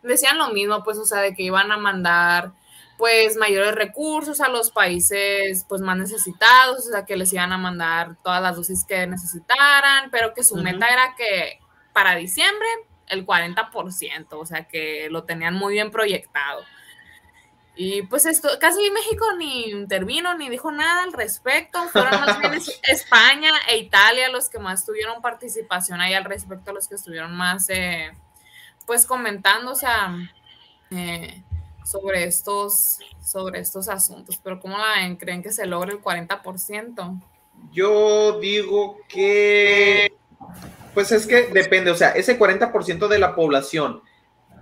decían 0.04 0.38
lo 0.38 0.50
mismo, 0.50 0.84
pues 0.84 0.98
o 0.98 1.06
sea, 1.06 1.22
de 1.22 1.34
que 1.34 1.44
iban 1.44 1.72
a 1.72 1.78
mandar 1.78 2.52
pues 2.98 3.36
mayores 3.38 3.74
recursos 3.74 4.40
a 4.40 4.50
los 4.50 4.70
países 4.70 5.66
pues 5.68 5.82
más 5.82 5.98
necesitados, 5.98 6.88
o 6.88 6.92
sea, 6.92 7.06
que 7.06 7.18
les 7.18 7.34
iban 7.34 7.52
a 7.52 7.58
mandar 7.58 8.16
todas 8.24 8.42
las 8.42 8.56
dosis 8.56 8.86
que 8.86 9.08
necesitaran, 9.08 10.12
pero 10.12 10.34
que 10.34 10.44
su 10.44 10.56
meta 10.58 10.88
era 10.88 11.16
que 11.18 11.60
para 11.92 12.16
diciembre 12.16 12.68
el 13.08 13.26
40%, 13.26 14.28
o 14.32 14.46
sea, 14.46 14.68
que 14.68 15.08
lo 15.10 15.24
tenían 15.24 15.54
muy 15.54 15.74
bien 15.74 15.92
proyectado. 15.92 16.64
Y 17.76 18.04
pues 18.04 18.26
esto, 18.28 18.50
casi 18.60 18.92
México 18.92 19.26
ni 19.38 19.72
intervino 19.72 20.36
ni 20.38 20.48
dijo 20.50 20.72
nada 20.72 21.04
al 21.04 21.14
respecto, 21.14 21.82
fueron 21.90 22.20
más 22.22 22.40
bien 22.40 22.54
es- 22.54 22.80
España 22.88 23.52
e 23.68 23.78
Italia 23.78 24.30
los 24.30 24.48
que 24.50 24.60
más 24.60 24.86
tuvieron 24.86 25.22
participación 25.22 26.00
ahí 26.00 26.14
al 26.14 26.26
respecto, 26.26 26.72
los 26.72 26.88
que 26.88 26.96
estuvieron 26.96 27.36
más 27.36 27.68
eh, 27.70 28.12
pues 28.86 29.06
comentando, 29.08 29.72
o 29.72 29.76
sea, 29.76 30.16
eh, 30.92 31.42
sobre 31.84 32.26
estos, 32.26 33.00
sobre 33.24 33.60
estos 33.60 33.90
asuntos. 33.90 34.40
Pero 34.44 34.60
¿cómo 34.60 34.78
la 34.78 34.96
ven? 34.98 35.16
¿Creen 35.16 35.42
que 35.42 35.52
se 35.52 35.66
logre 35.66 35.94
el 35.94 36.02
40%? 36.02 37.22
Yo 37.72 38.40
digo 38.40 39.00
que, 39.08 40.14
pues 40.94 41.12
es 41.12 41.26
que 41.26 41.48
depende, 41.48 41.90
o 41.92 41.96
sea, 41.96 42.10
ese 42.12 42.38
40% 42.38 43.08
de 43.08 43.20
la 43.20 43.34
población, 43.36 44.04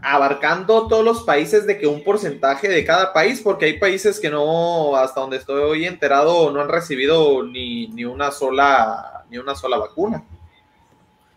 abarcando 0.01 0.87
todos 0.87 1.05
los 1.05 1.23
países 1.23 1.67
de 1.67 1.77
que 1.77 1.87
un 1.87 2.03
porcentaje 2.03 2.67
de 2.67 2.83
cada 2.83 3.13
país, 3.13 3.41
porque 3.41 3.65
hay 3.65 3.79
países 3.79 4.19
que 4.19 4.29
no, 4.29 4.95
hasta 4.95 5.21
donde 5.21 5.37
estoy 5.37 5.61
hoy 5.61 5.85
enterado, 5.85 6.51
no 6.51 6.61
han 6.61 6.69
recibido 6.69 7.43
ni, 7.43 7.87
ni 7.87 8.05
una 8.05 8.31
sola, 8.31 9.25
ni 9.29 9.37
una 9.37 9.55
sola 9.55 9.77
vacuna. 9.77 10.23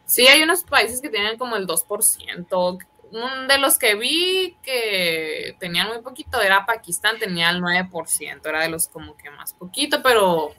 Sí, 0.07 0.27
hay 0.27 0.43
unos 0.43 0.65
países 0.65 1.01
que 1.01 1.09
tienen 1.11 1.39
como 1.39 1.57
el 1.57 1.67
2%. 1.67 2.79
Un 3.13 3.49
de 3.49 3.59
los 3.59 3.79
que 3.79 3.95
vi 3.95 4.57
que 4.63 5.57
tenían 5.61 5.89
muy 5.89 5.99
poquito 5.99 6.41
era 6.41 6.67
Pakistán, 6.67 7.19
tenía 7.19 7.51
el 7.51 7.63
9%, 7.63 8.41
era 8.45 8.63
de 8.63 8.69
los 8.69 8.89
como 8.89 9.17
que 9.17 9.31
más 9.31 9.53
poquito, 9.53 10.03
pero... 10.03 10.53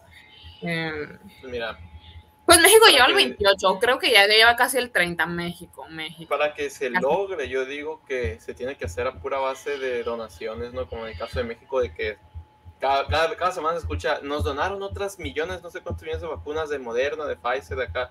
eh, 0.62 1.18
Mira, 1.44 1.78
pues 2.45 2.62
México 2.62 2.86
lleva 2.89 3.05
el 3.08 3.12
que- 3.15 3.25
28, 3.25 3.79
creo 3.79 3.97
que 3.99 4.12
ya 4.12 4.27
lleva 4.27 4.55
casi 4.55 4.77
el 4.77 4.91
30 4.91 5.25
México, 5.25 5.86
México. 5.89 6.29
para 6.29 6.53
que 6.53 6.69
se 6.69 6.89
logre, 6.89 7.49
yo 7.49 7.65
digo 7.65 8.01
que 8.05 8.39
se 8.39 8.53
tiene 8.53 8.75
que 8.77 8.86
hacer 8.86 9.08
a 9.08 9.19
pura 9.19 9.39
base 9.39 9.77
de 9.77 10.03
donaciones, 10.03 10.73
¿no? 10.73 10.88
Como 10.88 11.05
en 11.05 11.13
el 11.13 11.17
caso 11.17 11.39
de 11.39 11.45
México, 11.45 11.79
de 11.81 11.93
que 11.93 12.17
cada, 12.79 13.08
cada, 13.08 13.36
cada 13.36 13.51
semana 13.51 13.73
se 13.77 13.81
escucha, 13.84 14.19
nos 14.21 14.43
donaron 14.43 14.81
otras 14.84 15.17
millones, 15.17 15.63
no 15.63 15.69
sé 15.71 15.81
cuántos 15.81 16.03
millones 16.03 16.21
de 16.21 16.27
vacunas 16.27 16.69
de 16.69 16.77
Moderna, 16.79 17.25
de 17.25 17.36
Pfizer, 17.36 17.77
de 17.77 17.84
acá, 17.86 18.10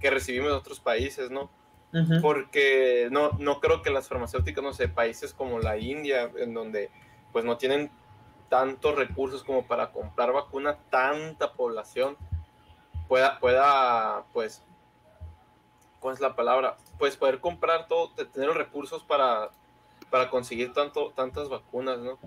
que 0.00 0.10
recibimos 0.10 0.48
de 0.50 0.56
otros 0.56 0.80
países, 0.80 1.30
¿no? 1.30 1.50
Ujú. 1.96 2.20
porque 2.22 3.06
no, 3.12 3.30
no 3.38 3.60
creo 3.60 3.80
que 3.80 3.88
las 3.90 4.08
farmacéuticas, 4.08 4.64
no 4.64 4.72
sé, 4.72 4.88
países 4.88 5.32
como 5.32 5.60
la 5.60 5.76
India, 5.78 6.28
en 6.38 6.52
donde 6.52 6.90
pues 7.32 7.44
no 7.44 7.56
tienen 7.56 7.88
tantos 8.48 8.96
recursos 8.96 9.44
como 9.44 9.64
para 9.68 9.92
comprar 9.92 10.32
vacuna, 10.32 10.76
tanta 10.90 11.52
población, 11.52 12.16
pueda, 13.08 13.38
pueda 13.38 14.22
pues, 14.32 14.62
¿cuál 16.00 16.14
es 16.14 16.20
la 16.20 16.34
palabra? 16.36 16.76
Pues 16.98 17.16
poder 17.16 17.40
comprar 17.40 17.86
todo, 17.88 18.10
te- 18.10 18.24
tener 18.24 18.48
los 18.48 18.56
recursos 18.56 19.02
para, 19.02 19.50
para 20.10 20.30
conseguir 20.30 20.72
tanto, 20.72 21.10
tantas 21.10 21.48
vacunas, 21.48 21.98
¿no? 21.98 22.18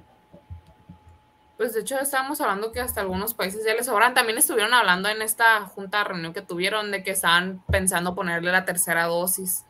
Pues 1.57 1.73
de 1.73 1.79
hecho 1.81 1.97
estábamos 1.99 2.39
hablando 2.39 2.71
que 2.71 2.79
hasta 2.79 3.01
algunos 3.01 3.33
países 3.33 3.65
ya 3.65 3.73
les 3.73 3.87
sobran. 3.87 4.13
También 4.13 4.37
estuvieron 4.37 4.75
hablando 4.75 5.09
en 5.09 5.23
esta 5.23 5.61
junta 5.61 6.03
reunión 6.03 6.31
que 6.33 6.43
tuvieron 6.43 6.91
de 6.91 7.01
que 7.03 7.09
estaban 7.11 7.63
pensando 7.71 8.13
ponerle 8.13 8.51
la 8.51 8.63
tercera 8.63 9.05
dosis. 9.05 9.65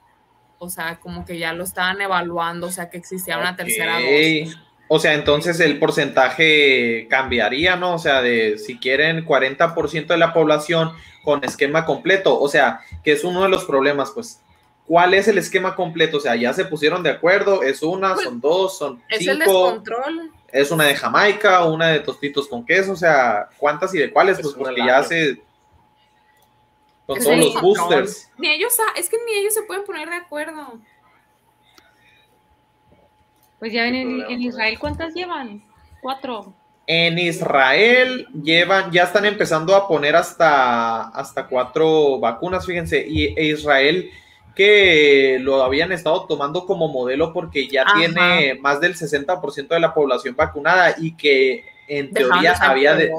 O 0.60 0.70
sea, 0.70 1.00
como 1.00 1.24
que 1.24 1.38
ya 1.38 1.54
lo 1.54 1.64
estaban 1.64 2.02
evaluando, 2.02 2.68
o 2.68 2.72
sea, 2.72 2.90
que 2.90 2.98
existía 2.98 3.38
una 3.38 3.56
tercera 3.56 4.00
dosis. 4.02 4.58
O 4.90 5.00
sea, 5.00 5.14
entonces 5.14 5.60
el 5.60 5.80
porcentaje 5.80 7.08
cambiaría, 7.10 7.76
¿no? 7.76 7.96
O 7.96 8.00
sea, 8.00 8.22
de 8.22 8.58
si 8.58 8.78
quieren 8.78 9.26
40% 9.26 10.08
de 10.08 10.18
la 10.18 10.34
población 10.34 10.92
con 11.24 11.44
esquema 11.44 11.86
completo, 11.86 12.40
o 12.40 12.48
sea, 12.48 12.80
que 13.04 13.12
es 13.12 13.24
uno 13.24 13.44
de 13.44 13.50
los 13.50 13.66
problemas, 13.66 14.12
pues 14.12 14.40
¿cuál 14.86 15.14
es 15.14 15.28
el 15.28 15.38
esquema 15.38 15.76
completo? 15.76 16.18
O 16.18 16.22
sea, 16.22 16.36
ya 16.38 16.54
se 16.54 16.64
pusieron 16.66 17.04
de 17.04 17.10
acuerdo, 17.10 17.64
es 17.64 17.84
una, 17.84 18.14
Pues, 18.14 18.24
son 18.26 18.40
dos, 18.40 18.78
son 18.78 19.04
Es 19.10 19.28
el 19.28 19.38
cinco, 19.38 19.72
descontrol. 19.72 20.32
es 20.54 20.72
una 20.72 20.86
de 20.86 20.96
Jamaica, 20.96 21.66
una 21.66 21.90
de 21.90 22.00
tostitos 22.00 22.48
con 22.48 22.66
queso, 22.66 22.94
o 22.94 22.96
sea, 22.96 23.50
¿cuántas 23.58 23.94
y 23.94 23.98
de 23.98 24.10
cuáles? 24.10 24.38
Es 24.40 24.44
Pues 24.44 24.56
una 24.56 24.64
porque 24.70 24.86
ya 24.86 25.04
se... 25.04 25.42
Con 27.06 27.18
Es 27.18 27.24
todos 27.24 27.36
el 27.36 27.44
los 27.44 27.54
descontrol. 27.54 27.88
boosters. 27.90 28.30
Ni 28.38 28.50
ellos, 28.50 28.74
es 28.96 29.10
que 29.10 29.18
ni 29.26 29.34
ellos 29.40 29.54
se 29.54 29.64
pueden 29.64 29.84
poner 29.86 30.10
de 30.10 30.16
acuerdo. 30.16 30.80
Pues 33.60 33.74
ya 33.74 33.84
ven, 33.84 33.96
en, 34.30 34.42
Israel, 34.42 34.78
¿cuántas 34.80 35.14
llevan? 35.14 35.64
Cuatro. 36.02 36.54
En 36.86 37.18
Israel 37.20 38.28
llevan, 38.44 38.92
ya 38.92 39.04
están 39.04 39.26
empezando 39.26 39.76
a 39.76 39.88
poner 39.88 40.16
hasta, 40.16 41.10
hasta 41.10 41.48
cuatro 41.48 42.20
vacunas, 42.20 42.66
fíjense, 42.66 43.06
y 43.08 43.26
e 43.38 43.46
Israel 43.48 44.10
que 44.56 45.38
lo 45.40 45.64
habían 45.64 45.92
estado 45.92 46.26
tomando 46.26 46.66
como 46.66 46.88
modelo 46.88 47.32
porque 47.32 47.68
ya 47.68 47.84
Ajá. 47.84 47.94
tiene 47.96 48.56
más 48.60 48.82
del 48.82 48.96
60% 48.96 49.68
de 49.68 49.80
la 49.80 49.94
población 49.94 50.36
vacunada 50.36 50.96
y 50.98 51.16
que 51.16 51.64
en 51.88 52.12
teoría 52.12 52.54
había 52.54 52.96
de. 52.96 53.12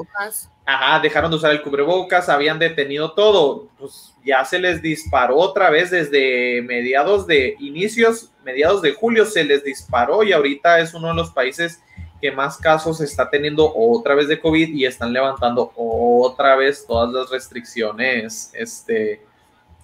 Ajá, 0.69 0.99
dejaron 0.99 1.31
de 1.31 1.37
usar 1.37 1.51
el 1.51 1.61
cubrebocas, 1.61 2.29
habían 2.29 2.59
detenido 2.59 3.13
todo, 3.13 3.67
pues 3.79 4.13
ya 4.23 4.45
se 4.45 4.59
les 4.59 4.81
disparó 4.81 5.37
otra 5.37 5.69
vez 5.69 5.89
desde 5.89 6.61
mediados 6.61 7.25
de 7.25 7.55
inicios, 7.59 8.31
mediados 8.43 8.81
de 8.81 8.93
julio 8.93 9.25
se 9.25 9.43
les 9.43 9.63
disparó 9.63 10.21
y 10.23 10.31
ahorita 10.31 10.79
es 10.79 10.93
uno 10.93 11.07
de 11.07 11.15
los 11.15 11.31
países 11.31 11.81
que 12.21 12.31
más 12.31 12.57
casos 12.57 13.01
está 13.01 13.29
teniendo 13.29 13.73
otra 13.73 14.13
vez 14.13 14.27
de 14.27 14.39
COVID 14.39 14.69
y 14.69 14.85
están 14.85 15.11
levantando 15.11 15.71
otra 15.75 16.55
vez 16.55 16.85
todas 16.85 17.11
las 17.11 17.31
restricciones 17.31 18.51
este, 18.53 19.21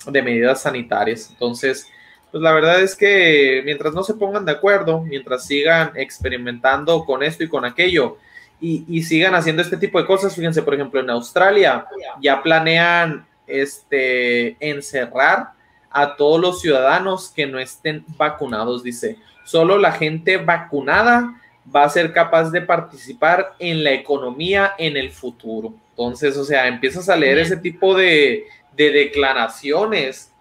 de 0.06 0.22
medidas 0.22 0.62
sanitarias. 0.62 1.30
Entonces, 1.32 1.88
pues 2.32 2.44
la 2.44 2.52
verdad 2.52 2.82
es 2.82 2.96
que 2.96 3.62
mientras 3.66 3.94
no 3.94 4.04
se 4.04 4.14
pongan 4.14 4.46
de 4.46 4.52
acuerdo, 4.52 5.02
mientras 5.02 5.48
sigan 5.48 5.94
experimentando 5.96 7.06
con 7.06 7.24
esto 7.24 7.44
y 7.44 7.48
con 7.48 7.64
aquello, 7.66 8.18
y, 8.60 8.86
y 8.88 9.04
sigan 9.04 9.36
haciendo 9.36 9.62
este 9.62 9.78
tipo 9.78 10.00
de 10.00 10.06
cosas. 10.06 10.36
Fíjense, 10.36 10.62
por 10.62 10.74
ejemplo, 10.74 11.00
en 11.00 11.10
Australia 11.10 11.86
ya 12.22 12.42
planean 12.42 13.26
este, 13.48 14.58
encerrar 14.60 15.50
a 15.90 16.16
todos 16.16 16.42
los 16.42 16.62
ciudadanos 16.62 17.30
que 17.30 17.48
no 17.48 17.60
estén 17.60 18.04
vacunados, 18.18 18.84
dice. 18.84 19.18
Solo 19.46 19.78
la 19.78 19.92
gente 19.92 20.38
vacunada 20.38 21.36
va 21.74 21.84
a 21.84 21.90
ser 21.90 22.12
capaz 22.12 22.50
de 22.52 22.62
participar 22.62 23.56
en 23.60 23.84
la 23.84 23.92
economía 23.92 24.74
en 24.78 24.98
el 24.98 25.12
futuro. 25.12 25.74
Entonces, 25.92 26.38
o 26.38 26.44
sea, 26.44 26.68
empiezas 26.68 27.08
a 27.10 27.16
leer 27.16 27.36
Bien. 27.36 27.46
ese 27.46 27.58
tipo 27.58 27.96
de, 27.96 28.46
de 28.76 28.92
declaraciones 28.92 30.32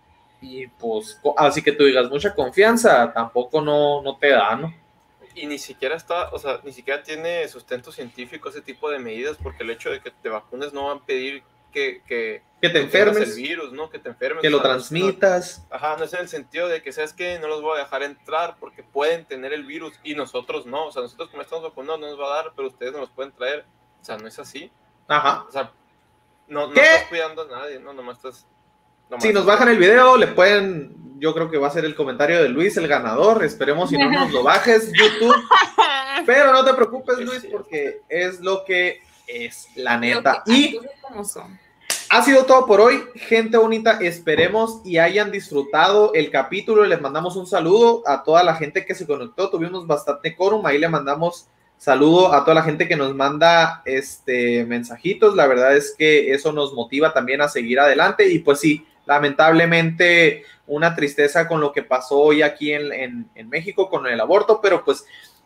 y 0.40 0.66
pues, 0.66 1.20
así 1.36 1.62
que 1.62 1.72
tú 1.72 1.84
digas 1.84 2.10
mucha 2.10 2.34
confianza, 2.34 3.12
tampoco 3.12 3.60
no, 3.60 4.02
no 4.02 4.16
te 4.16 4.28
da, 4.30 4.56
¿no? 4.56 4.74
Y 5.34 5.46
ni 5.46 5.58
siquiera 5.58 5.96
está, 5.96 6.30
o 6.30 6.38
sea, 6.38 6.60
ni 6.62 6.72
siquiera 6.72 7.02
tiene 7.02 7.46
sustento 7.48 7.90
científico 7.90 8.48
ese 8.48 8.62
tipo 8.62 8.90
de 8.90 8.98
medidas, 8.98 9.36
porque 9.42 9.64
el 9.64 9.70
hecho 9.70 9.90
de 9.90 10.00
que 10.00 10.10
te 10.10 10.28
vacunes 10.28 10.72
no 10.72 10.86
van 10.86 10.98
a 10.98 11.04
pedir 11.04 11.42
que, 11.72 12.02
que, 12.06 12.42
Que 12.60 12.70
te 12.70 12.80
enfermes, 12.80 13.30
el 13.30 13.34
virus, 13.34 13.72
¿no? 13.72 13.90
Que 13.90 13.98
te 13.98 14.08
enfermes. 14.08 14.42
que 14.42 14.48
lo 14.48 14.62
transmitas. 14.62 15.66
Ajá, 15.70 15.96
no 15.96 16.04
es 16.04 16.14
en 16.14 16.20
el 16.20 16.28
sentido 16.28 16.68
de 16.68 16.82
que, 16.82 16.92
¿sabes 16.92 17.12
que 17.12 17.38
No 17.40 17.48
los 17.48 17.62
voy 17.62 17.76
a 17.76 17.82
dejar 17.82 18.04
entrar 18.04 18.56
porque 18.60 18.84
pueden 18.84 19.24
tener 19.24 19.52
el 19.52 19.64
virus 19.64 19.98
y 20.04 20.14
nosotros 20.14 20.66
no. 20.66 20.86
O 20.86 20.92
sea, 20.92 21.02
nosotros 21.02 21.30
como 21.30 21.42
estamos 21.42 21.64
vacunados 21.64 22.00
no 22.00 22.06
nos 22.06 22.20
va 22.20 22.32
a 22.32 22.42
dar, 22.42 22.52
pero 22.54 22.68
ustedes 22.68 22.92
no 22.92 23.00
los 23.00 23.10
pueden 23.10 23.32
traer. 23.32 23.66
O 24.00 24.04
sea, 24.04 24.16
no 24.16 24.28
es 24.28 24.38
así. 24.38 24.70
Ajá. 25.08 25.44
O 25.48 25.50
sea, 25.50 25.72
no, 26.46 26.68
no 26.68 26.74
¿Qué? 26.74 26.80
estás 26.80 27.08
cuidando 27.08 27.42
a 27.42 27.46
nadie, 27.46 27.80
no, 27.80 27.92
nomás 27.92 28.18
estás... 28.18 28.46
nomás 29.10 29.24
Si 29.24 29.32
nos 29.32 29.44
bajan 29.44 29.68
el 29.68 29.78
video, 29.78 30.16
le 30.16 30.28
pueden, 30.28 30.94
yo 31.24 31.32
creo 31.32 31.50
que 31.50 31.56
va 31.56 31.68
a 31.68 31.70
ser 31.70 31.86
el 31.86 31.94
comentario 31.94 32.42
de 32.42 32.50
Luis, 32.50 32.76
el 32.76 32.86
ganador. 32.86 33.42
Esperemos 33.46 33.88
si 33.88 33.96
no 33.96 34.10
nos 34.10 34.30
lo 34.30 34.42
bajes, 34.42 34.92
YouTube. 34.92 35.34
Pero 36.26 36.52
no 36.52 36.62
te 36.62 36.74
preocupes, 36.74 37.18
Es 37.18 37.24
Luis, 37.24 37.46
porque 37.50 38.02
es 38.10 38.40
lo 38.40 38.62
que 38.66 39.00
es 39.26 39.68
la 39.74 39.96
neta. 39.96 40.42
Y 40.44 40.78
ha 42.10 42.22
sido 42.22 42.44
todo 42.44 42.66
por 42.66 42.82
hoy, 42.82 43.02
gente 43.14 43.56
bonita. 43.56 44.00
Esperemos 44.02 44.82
y 44.84 44.98
hayan 44.98 45.30
disfrutado 45.30 46.12
el 46.12 46.30
capítulo. 46.30 46.84
Les 46.84 47.00
mandamos 47.00 47.36
un 47.36 47.46
saludo 47.46 48.02
a 48.06 48.22
toda 48.22 48.44
la 48.44 48.56
gente 48.56 48.84
que 48.84 48.94
se 48.94 49.06
conectó. 49.06 49.48
Tuvimos 49.48 49.86
bastante 49.86 50.36
quórum. 50.36 50.66
Ahí 50.66 50.76
le 50.76 50.90
mandamos 50.90 51.46
saludo 51.78 52.34
a 52.34 52.44
toda 52.44 52.56
la 52.56 52.64
gente 52.64 52.86
que 52.86 52.96
nos 52.96 53.14
manda 53.14 53.80
este 53.86 54.66
mensajitos. 54.66 55.34
La 55.36 55.46
verdad 55.46 55.74
es 55.74 55.94
que 55.96 56.34
eso 56.34 56.52
nos 56.52 56.74
motiva 56.74 57.14
también 57.14 57.40
a 57.40 57.48
seguir 57.48 57.80
adelante. 57.80 58.28
Y 58.28 58.40
pues 58.40 58.60
sí, 58.60 58.86
lamentablemente 59.06 60.44
una 60.66 60.94
tristeza 60.94 61.46
con 61.46 61.60
lo 61.60 61.72
que 61.72 61.82
pasó 61.82 62.18
hoy 62.18 62.42
aquí 62.42 62.72
en, 62.72 63.28
en- 63.34 63.48
México 63.50 63.88
con 63.88 64.06
el 64.06 64.20
aborto, 64.20 64.60
pero 64.62 64.84
pues 64.84 65.04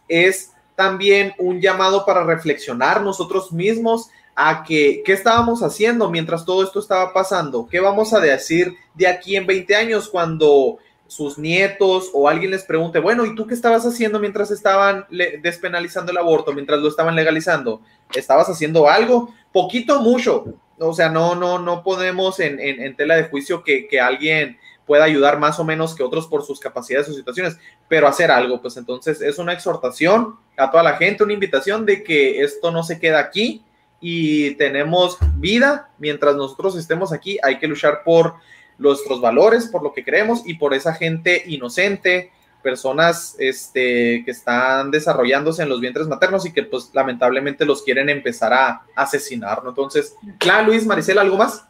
es 0.09 0.53
también 0.77 1.35
un 1.39 1.61
llamado 1.61 2.05
para 2.07 2.23
reflexionar 2.25 3.03
nosotros 3.03 3.53
mismos 3.53 4.11
a 4.37 4.63
que 4.63 5.03
qué 5.05 5.13
estábamos 5.13 5.63
haciendo 5.65 6.09
mientras 6.11 6.45
todo 6.45 6.63
esto 6.63 6.79
estaba 6.79 7.13
pasando, 7.13 7.67
qué 7.69 7.81
vamos 7.81 8.15
a 8.15 8.21
decir 8.21 8.75
de 8.95 9.09
aquí 9.09 9.35
en 9.37 9.47
20 9.47 9.75
años 9.75 10.09
cuando 10.09 10.79
sus 11.09 11.39
nietos 11.39 12.11
o 12.13 12.29
alguien 12.29 12.51
les 12.53 12.63
pregunte, 12.65 13.01
bueno, 13.01 13.25
¿y 13.27 13.35
tú 13.35 13.47
qué 13.47 13.55
estabas 13.55 13.85
haciendo 13.87 14.21
mientras 14.21 14.51
estaban 14.53 15.07
despenalizando 15.43 16.13
el 16.13 16.19
aborto, 16.19 16.53
mientras 16.53 16.79
lo 16.81 16.89
estaban 16.89 17.17
legalizando? 17.17 17.81
¿Estabas 18.15 18.49
haciendo 18.49 18.89
algo? 18.89 19.35
Poquito, 19.53 20.01
mucho. 20.01 20.45
O 20.79 20.93
sea, 20.93 21.09
no, 21.09 21.35
no, 21.35 21.59
no 21.59 21.83
podemos 21.83 22.39
en, 22.41 22.61
en- 22.61 22.81
en 22.83 22.95
tela 22.97 23.17
de 23.17 23.25
juicio 23.25 23.65
que, 23.65 23.89
que 23.89 24.01
alguien 24.01 24.59
pueda 24.89 25.05
ayudar 25.05 25.39
más 25.39 25.61
o 25.61 25.65
menos 25.65 25.95
que 25.95 26.03
otros 26.03 26.27
por 26.27 26.43
sus 26.45 26.59
capacidades 26.59 27.11
o 27.11 27.13
situaciones, 27.13 27.59
pero 27.87 28.09
hacer 28.09 28.31
algo, 28.31 28.61
pues 28.61 28.77
entonces 28.79 29.21
es 29.21 29.39
una 29.39 29.53
exhortación 29.53 30.37
a 30.57 30.71
toda 30.71 30.83
la 30.83 30.97
gente, 30.97 31.23
una 31.23 31.35
invitación 31.35 31.85
de 31.85 32.03
que 32.03 32.43
esto 32.43 32.73
no 32.73 32.83
se 32.83 32.99
queda 32.99 33.21
aquí 33.21 33.63
y 34.01 34.53
tenemos 34.55 35.19
vida 35.37 35.91
mientras 35.99 36.37
nosotros 36.37 36.77
estemos 36.77 37.13
aquí, 37.13 37.39
hay 37.43 37.59
que 37.59 37.69
luchar 37.69 38.03
por 38.03 38.35
nuestros 38.79 39.21
valores, 39.21 39.67
por 39.67 39.83
lo 39.83 39.93
que 39.93 40.05
creemos 40.05 40.43
y 40.47 40.55
por 40.55 40.73
esa 40.73 40.95
gente 40.95 41.45
inocente, 41.47 42.33
personas 42.63 43.37
este, 43.39 44.23
que 44.25 44.31
están 44.31 44.91
desarrollándose 44.91 45.63
en 45.63 45.69
los 45.69 45.81
vientres 45.81 46.09
maternos 46.09 46.47
y 46.47 46.53
que 46.53 46.63
pues 46.63 46.91
lamentablemente 46.95 47.67
los 47.67 47.83
quieren 47.83 48.09
empezar 48.09 48.55
a 48.55 48.83
asesinar, 48.97 49.63
¿no? 49.63 49.71
Entonces, 49.71 50.17
claro, 50.39 50.69
Luis, 50.69 50.87
Maricela, 50.87 51.21
¿algo 51.21 51.37
más? 51.37 51.65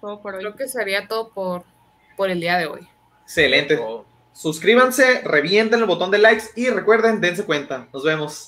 Todo 0.00 0.20
por 0.20 0.34
hoy. 0.34 0.40
Creo 0.40 0.56
que 0.56 0.68
sería 0.68 1.06
todo 1.06 1.28
por, 1.30 1.64
por 2.16 2.30
el 2.30 2.40
día 2.40 2.58
de 2.58 2.66
hoy. 2.66 2.88
Excelente. 3.22 3.78
Suscríbanse, 4.32 5.22
revienten 5.22 5.80
el 5.80 5.86
botón 5.86 6.10
de 6.10 6.18
likes 6.18 6.44
y 6.56 6.68
recuerden, 6.68 7.20
dense 7.20 7.44
cuenta. 7.44 7.88
Nos 7.92 8.04
vemos. 8.04 8.44